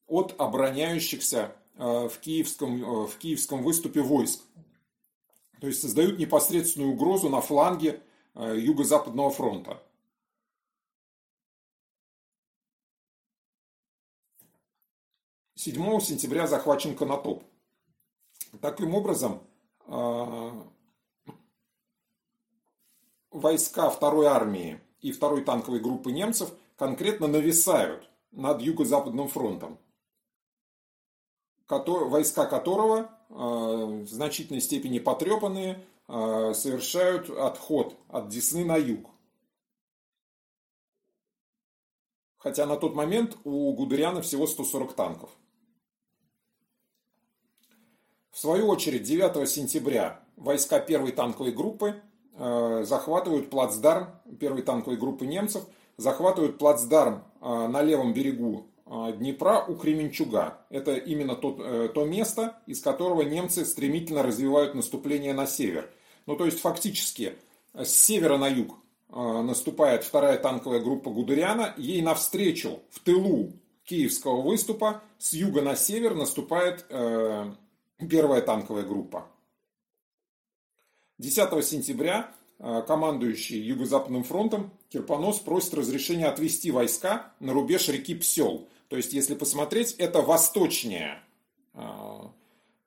от 0.07 0.35
обороняющихся 0.39 1.57
в 1.77 2.13
киевском, 2.21 3.07
в 3.07 3.17
киевском 3.17 3.63
выступе 3.63 4.03
войск. 4.03 4.43
То 5.63 5.69
есть 5.69 5.81
создают 5.81 6.19
непосредственную 6.19 6.93
угрозу 6.93 7.31
на 7.31 7.41
фланге 7.41 8.03
Юго-Западного 8.35 9.31
фронта. 9.31 9.83
7 15.61 16.01
сентября 16.01 16.47
захвачен 16.47 16.97
Конотоп. 16.97 17.45
Таким 18.63 18.95
образом, 18.95 19.43
а, 19.87 20.67
войска 23.31 23.91
второй 23.91 24.25
армии 24.25 24.81
и 25.03 25.13
второй 25.13 25.45
танковой 25.45 25.81
группы 25.81 26.13
немцев 26.13 26.51
конкретно 26.79 27.27
нависают 27.27 28.09
над 28.31 28.63
Юго-Западным 28.63 29.29
фронтом, 29.29 29.79
войска 31.69 32.47
которого 32.47 33.11
а, 33.29 33.85
в 33.85 34.09
значительной 34.09 34.63
степени 34.63 34.99
потрепанные 34.99 35.85
а, 36.09 36.55
совершают 36.55 37.29
отход 37.29 37.99
от 38.09 38.31
Десны 38.31 38.65
на 38.65 38.79
юг. 38.79 39.11
Хотя 42.39 42.65
на 42.65 42.79
тот 42.79 42.95
момент 42.95 43.37
у 43.45 43.75
Гудериана 43.75 44.23
всего 44.23 44.47
140 44.47 44.95
танков. 44.95 45.29
В 48.31 48.39
свою 48.39 48.69
очередь, 48.69 49.03
9 49.03 49.49
сентября 49.49 50.21
войска 50.37 50.79
первой 50.79 51.11
танковой 51.11 51.51
группы 51.53 51.97
э, 52.35 52.85
захватывают 52.87 53.51
плацдарм 53.51 54.11
первой 54.39 54.63
танковой 54.63 54.97
группы 54.97 55.27
немцев, 55.27 55.65
захватывают 55.97 56.57
плацдарм 56.57 57.25
э, 57.41 57.67
на 57.67 57.83
левом 57.83 58.15
берегу 58.15 58.69
э, 58.87 59.15
Днепра 59.17 59.65
у 59.67 59.75
Кременчуга. 59.75 60.59
Это 60.71 60.95
именно 60.95 61.35
то, 61.35 61.89
то 61.89 62.05
место, 62.05 62.61
из 62.67 62.81
которого 62.81 63.23
немцы 63.23 63.65
стремительно 63.65 64.23
развивают 64.23 64.75
наступление 64.75 65.35
на 65.35 65.47
север. 65.47 65.91
Ну, 66.27 66.37
то 66.37 66.45
есть, 66.45 66.61
фактически, 66.61 67.35
с 67.75 67.91
севера 67.91 68.37
на 68.37 68.47
юг 68.47 68.77
наступает 69.09 70.05
вторая 70.05 70.39
танковая 70.39 70.79
группа 70.79 71.11
Гудериана, 71.11 71.75
ей 71.77 72.01
навстречу 72.01 72.79
в 72.91 73.01
тылу 73.01 73.55
киевского 73.85 74.41
выступа 74.41 75.03
с 75.19 75.33
юга 75.33 75.63
на 75.63 75.75
север 75.75 76.15
наступает 76.15 76.87
первая 78.09 78.41
танковая 78.41 78.85
группа. 78.85 79.27
10 81.19 81.67
сентября 81.67 82.33
э, 82.59 82.83
командующий 82.87 83.61
Юго-Западным 83.61 84.25
фронтом 84.25 84.71
Кирпонос 84.89 85.39
просит 85.41 85.75
разрешения 85.75 86.27
отвести 86.27 86.71
войска 86.71 87.33
на 87.41 87.53
рубеж 87.53 87.89
реки 87.89 88.15
Псел. 88.15 88.69
То 88.89 88.97
есть, 88.97 89.13
если 89.13 89.35
посмотреть, 89.35 89.93
это 89.99 90.23
восточнее 90.23 91.21
э, 91.75 91.81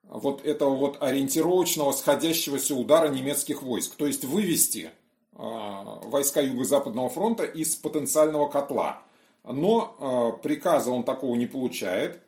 вот 0.03 0.43
этого 0.43 0.75
вот 0.75 0.97
ориентировочного 1.01 1.91
сходящегося 1.91 2.73
удара 2.73 3.09
немецких 3.09 3.61
войск. 3.61 3.95
То 3.95 4.07
есть, 4.07 4.25
вывести 4.25 4.89
э, 5.33 5.37
войска 5.37 6.41
Юго-Западного 6.41 7.09
фронта 7.09 7.43
из 7.43 7.75
потенциального 7.75 8.49
котла. 8.49 9.03
Но 9.43 10.39
приказа 10.41 10.89
он 10.89 11.03
такого 11.03 11.35
не 11.35 11.47
получает. 11.47 12.22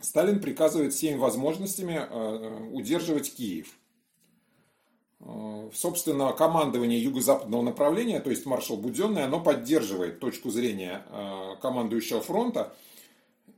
Сталин 0.00 0.40
приказывает 0.40 0.92
всеми 0.92 1.16
возможностями 1.16 2.06
э, 2.08 2.68
удерживать 2.72 3.34
Киев. 3.34 3.78
Э, 5.20 5.70
собственно, 5.72 6.32
командование 6.32 7.02
юго-западного 7.02 7.62
направления, 7.62 8.20
то 8.20 8.30
есть 8.30 8.44
маршал 8.44 8.76
Буденный, 8.76 9.24
оно 9.24 9.40
поддерживает 9.40 10.20
точку 10.20 10.50
зрения 10.50 11.06
э, 11.08 11.56
командующего 11.62 12.20
фронта. 12.20 12.76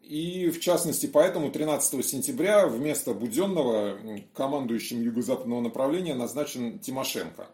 И 0.03 0.49
в 0.49 0.61
частности, 0.61 1.07
поэтому 1.07 1.51
13 1.51 2.07
сентября 2.07 2.67
вместо 2.67 3.13
Буденного 3.15 3.99
командующим 4.33 5.03
юго-западного 5.03 5.61
направления 5.61 6.15
назначен 6.15 6.79
Тимошенко. 6.79 7.49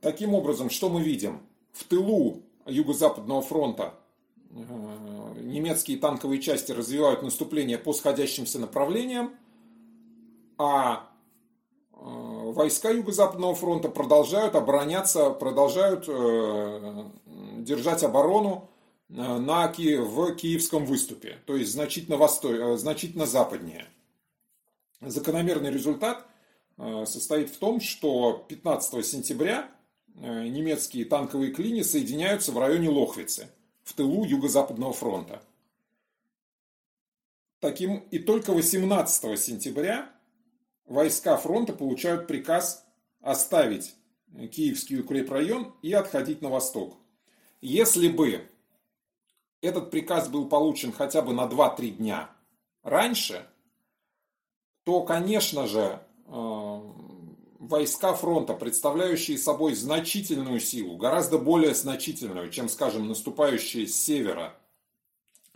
Таким 0.00 0.34
образом, 0.34 0.70
что 0.70 0.90
мы 0.90 1.02
видим? 1.02 1.40
В 1.72 1.84
тылу 1.84 2.42
юго-западного 2.66 3.40
фронта 3.40 3.94
Э, 3.94 4.07
немецкие 4.50 5.98
танковые 5.98 6.40
части 6.40 6.72
развивают 6.72 7.22
наступление 7.22 7.78
по 7.78 7.92
сходящимся 7.92 8.58
направлениям, 8.58 9.34
а 10.56 11.08
э, 11.92 11.96
войска 11.96 12.90
Юго-Западного 12.90 13.54
фронта 13.54 13.88
продолжают 13.88 14.54
обороняться, 14.54 15.30
продолжают 15.30 16.06
э, 16.08 17.04
держать 17.58 18.02
оборону 18.02 18.68
на, 19.08 19.68
в 19.68 20.34
Киевском 20.34 20.84
выступе, 20.84 21.38
то 21.46 21.56
есть 21.56 21.72
значительно, 21.72 22.16
восто... 22.16 22.76
значительно 22.76 23.26
западнее. 23.26 23.86
Закономерный 25.00 25.70
результат 25.70 26.26
состоит 26.76 27.48
в 27.50 27.56
том, 27.56 27.80
что 27.80 28.44
15 28.48 29.06
сентября 29.06 29.70
немецкие 30.14 31.06
танковые 31.06 31.52
клини 31.52 31.82
соединяются 31.82 32.52
в 32.52 32.58
районе 32.58 32.90
Лохвицы– 32.90 33.48
в 33.88 33.94
тылу 33.94 34.26
Юго-Западного 34.26 34.92
фронта. 34.92 35.42
Таким 37.58 38.00
и 38.10 38.18
только 38.18 38.52
18 38.52 39.40
сентября 39.40 40.12
войска 40.84 41.38
фронта 41.38 41.72
получают 41.72 42.26
приказ 42.26 42.86
оставить 43.22 43.96
Киевский 44.52 45.00
укрепрайон 45.00 45.74
и 45.80 45.94
отходить 45.94 46.42
на 46.42 46.50
восток. 46.50 46.98
Если 47.62 48.08
бы 48.08 48.46
этот 49.62 49.90
приказ 49.90 50.28
был 50.28 50.50
получен 50.50 50.92
хотя 50.92 51.22
бы 51.22 51.32
на 51.32 51.46
2-3 51.46 51.88
дня 51.92 52.30
раньше, 52.82 53.48
то, 54.84 55.02
конечно 55.02 55.66
же, 55.66 56.02
э, 56.26 56.80
войска 57.58 58.14
фронта, 58.14 58.54
представляющие 58.54 59.36
собой 59.36 59.74
значительную 59.74 60.60
силу, 60.60 60.96
гораздо 60.96 61.38
более 61.38 61.74
значительную, 61.74 62.50
чем, 62.50 62.68
скажем, 62.68 63.08
наступающие 63.08 63.86
с 63.86 63.96
севера 63.96 64.54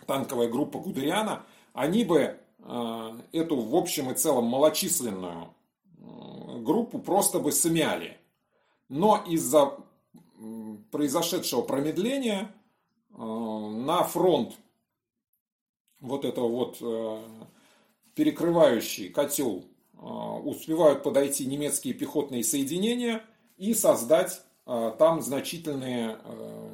танковая 0.06 0.48
группа 0.48 0.78
Гудериана, 0.78 1.46
они 1.72 2.04
бы 2.04 2.38
э, 2.58 3.20
эту 3.32 3.56
в 3.60 3.76
общем 3.76 4.10
и 4.10 4.14
целом 4.14 4.44
малочисленную 4.46 5.54
э, 5.98 6.58
группу 6.60 6.98
просто 6.98 7.38
бы 7.38 7.52
смяли. 7.52 8.18
Но 8.88 9.22
из-за 9.26 9.78
произошедшего 10.90 11.62
промедления 11.62 12.52
э, 13.10 13.22
на 13.22 14.02
фронт 14.02 14.54
вот 16.00 16.24
этого 16.24 16.48
вот 16.48 16.78
перекрывающий 18.16 19.08
котел 19.08 19.64
успевают 20.02 21.02
подойти 21.02 21.46
немецкие 21.46 21.94
пехотные 21.94 22.42
соединения 22.42 23.24
и 23.56 23.74
создать 23.74 24.42
а, 24.66 24.90
там 24.90 25.22
значительные, 25.22 26.18
а, 26.24 26.70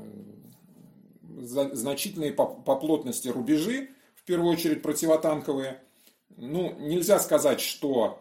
значительные 1.73 2.33
по 2.33 2.47
плотности 2.77 3.29
рубежи, 3.29 3.91
в 4.15 4.25
первую 4.25 4.53
очередь 4.53 4.83
противотанковые. 4.83 5.83
Ну, 6.37 6.75
нельзя 6.79 7.19
сказать, 7.19 7.61
что 7.61 8.21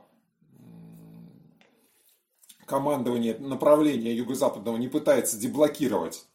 командование 2.65 3.37
направления 3.37 4.13
юго-западного 4.13 4.77
не 4.77 4.87
пытается 4.87 5.37
деблокировать 5.39 6.25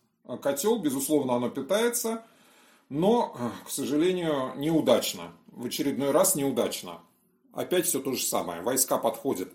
котел, 0.40 0.78
безусловно, 0.78 1.34
оно 1.34 1.50
пытается, 1.50 2.24
но, 2.88 3.36
к 3.66 3.70
сожалению, 3.70 4.52
неудачно. 4.56 5.32
В 5.48 5.66
очередной 5.66 6.10
раз 6.10 6.34
неудачно 6.34 7.00
опять 7.52 7.86
все 7.86 8.00
то 8.00 8.12
же 8.12 8.24
самое. 8.24 8.62
Войска 8.62 8.98
подходят 8.98 9.48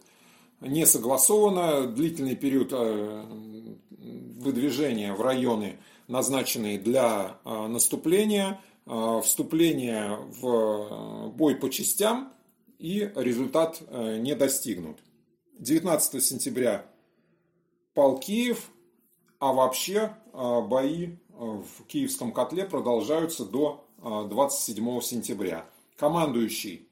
не 0.62 0.86
согласованно, 0.86 1.88
длительный 1.88 2.36
период 2.36 2.70
э, 2.72 3.26
выдвижения 4.40 5.14
в 5.14 5.22
районы, 5.22 5.78
назначенные 6.08 6.80
для 6.80 7.38
э, 7.44 7.68
наступления, 7.68 8.60
э, 8.86 9.22
вступление 9.24 10.18
в 10.42 11.32
бой 11.36 11.56
по 11.56 11.70
частям, 11.70 12.34
и 12.80 13.12
результат 13.16 13.82
не 13.92 14.36
достигнут. 14.36 15.00
19 15.58 16.24
сентября 16.24 16.86
пал 17.96 18.20
Киев, 18.20 18.70
а 19.40 19.52
вообще 19.52 20.16
бои 20.32 21.16
в 21.32 21.86
Киевском 21.88 22.32
котле 22.32 22.66
продолжаются 22.66 23.46
до 23.46 23.84
27 23.98 25.02
сентября. 25.02 25.66
Командующий 25.96 26.87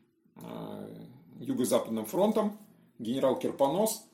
Юго-Западным 1.39 2.05
фронтом 2.05 2.57
генерал 2.99 3.37
Кирпонос 3.37 4.05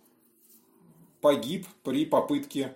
погиб 1.22 1.68
при 1.84 2.06
попытке 2.06 2.76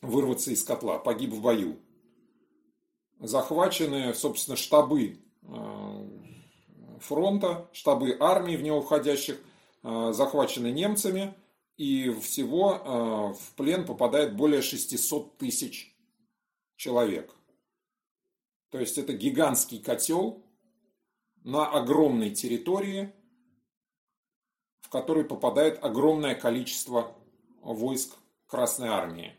вырваться 0.00 0.50
из 0.50 0.62
котла, 0.62 0.98
погиб 0.98 1.30
в 1.30 1.40
бою. 1.40 1.78
Захвачены, 3.20 4.14
собственно, 4.14 4.56
штабы 4.56 5.20
э, 5.42 6.08
фронта, 7.00 7.68
штабы 7.72 8.16
армии 8.20 8.56
в 8.56 8.62
него 8.62 8.82
входящих, 8.82 9.40
э, 9.82 10.12
захвачены 10.12 10.70
немцами, 10.70 11.34
и 11.76 12.10
всего 12.20 13.34
в 13.36 13.54
плен 13.56 13.84
попадает 13.84 14.36
более 14.36 14.62
600 14.62 15.38
тысяч 15.38 15.92
человек. 16.76 17.34
То 18.70 18.78
есть 18.78 18.96
это 18.96 19.12
гигантский 19.12 19.80
котел 19.80 20.43
на 21.44 21.66
огромной 21.70 22.30
территории, 22.30 23.12
в 24.80 24.88
который 24.88 25.24
попадает 25.24 25.82
огромное 25.84 26.34
количество 26.34 27.14
войск 27.60 28.16
Красной 28.46 28.88
Армии. 28.88 29.36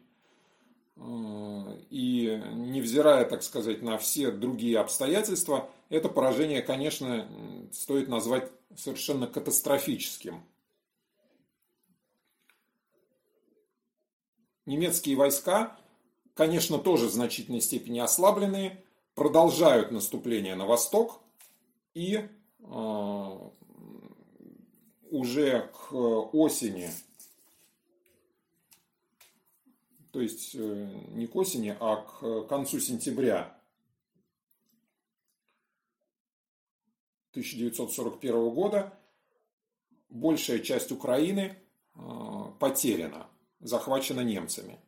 И 1.90 2.42
невзирая, 2.54 3.26
так 3.26 3.44
сказать, 3.44 3.82
на 3.82 3.98
все 3.98 4.32
другие 4.32 4.80
обстоятельства, 4.80 5.70
это 5.90 6.08
поражение, 6.08 6.62
конечно, 6.62 7.28
стоит 7.74 8.08
назвать 8.08 8.50
совершенно 8.76 9.28
катастрофическим. 9.28 10.44
Немецкие 14.66 15.16
войска, 15.16 15.78
конечно, 16.34 16.80
тоже 16.80 17.08
в 17.08 17.12
значительной 17.12 17.62
степени 17.62 18.00
ослабленные, 18.00 18.84
продолжают 19.14 19.92
наступление 19.92 20.56
на 20.56 20.66
восток 20.66 21.22
и 21.96 22.28
э, 22.60 23.50
уже 25.10 25.62
к 25.74 25.94
осени, 25.94 26.92
то 30.12 30.22
есть 30.22 30.54
э, 30.56 30.90
не 31.14 31.26
к 31.26 31.36
осени, 31.36 31.76
а 31.80 31.96
к 31.96 32.48
концу 32.48 32.80
сентября 32.80 33.58
1941 37.32 38.50
года 38.50 38.94
большая 40.10 40.60
часть 40.60 40.92
Украины 40.92 41.58
э, 41.96 42.00
потеряна 42.60 43.30
захвачена 43.62 44.20
немцами. 44.20 44.80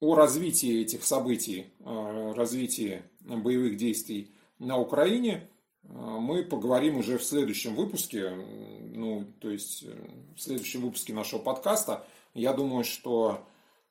О 0.00 0.14
развитии 0.14 0.82
этих 0.82 1.04
событий, 1.04 1.72
развитии 1.80 3.02
боевых 3.20 3.78
действий 3.78 4.35
на 4.58 4.78
Украине 4.78 5.48
мы 5.88 6.42
поговорим 6.42 6.98
уже 6.98 7.18
в 7.18 7.24
следующем 7.24 7.74
выпуске, 7.74 8.30
ну, 8.30 9.24
то 9.40 9.50
есть 9.50 9.84
э, 9.84 9.96
в 10.36 10.40
следующем 10.40 10.82
выпуске 10.82 11.12
нашего 11.12 11.40
подкаста. 11.40 12.06
Я 12.34 12.52
думаю, 12.52 12.84
что 12.84 13.46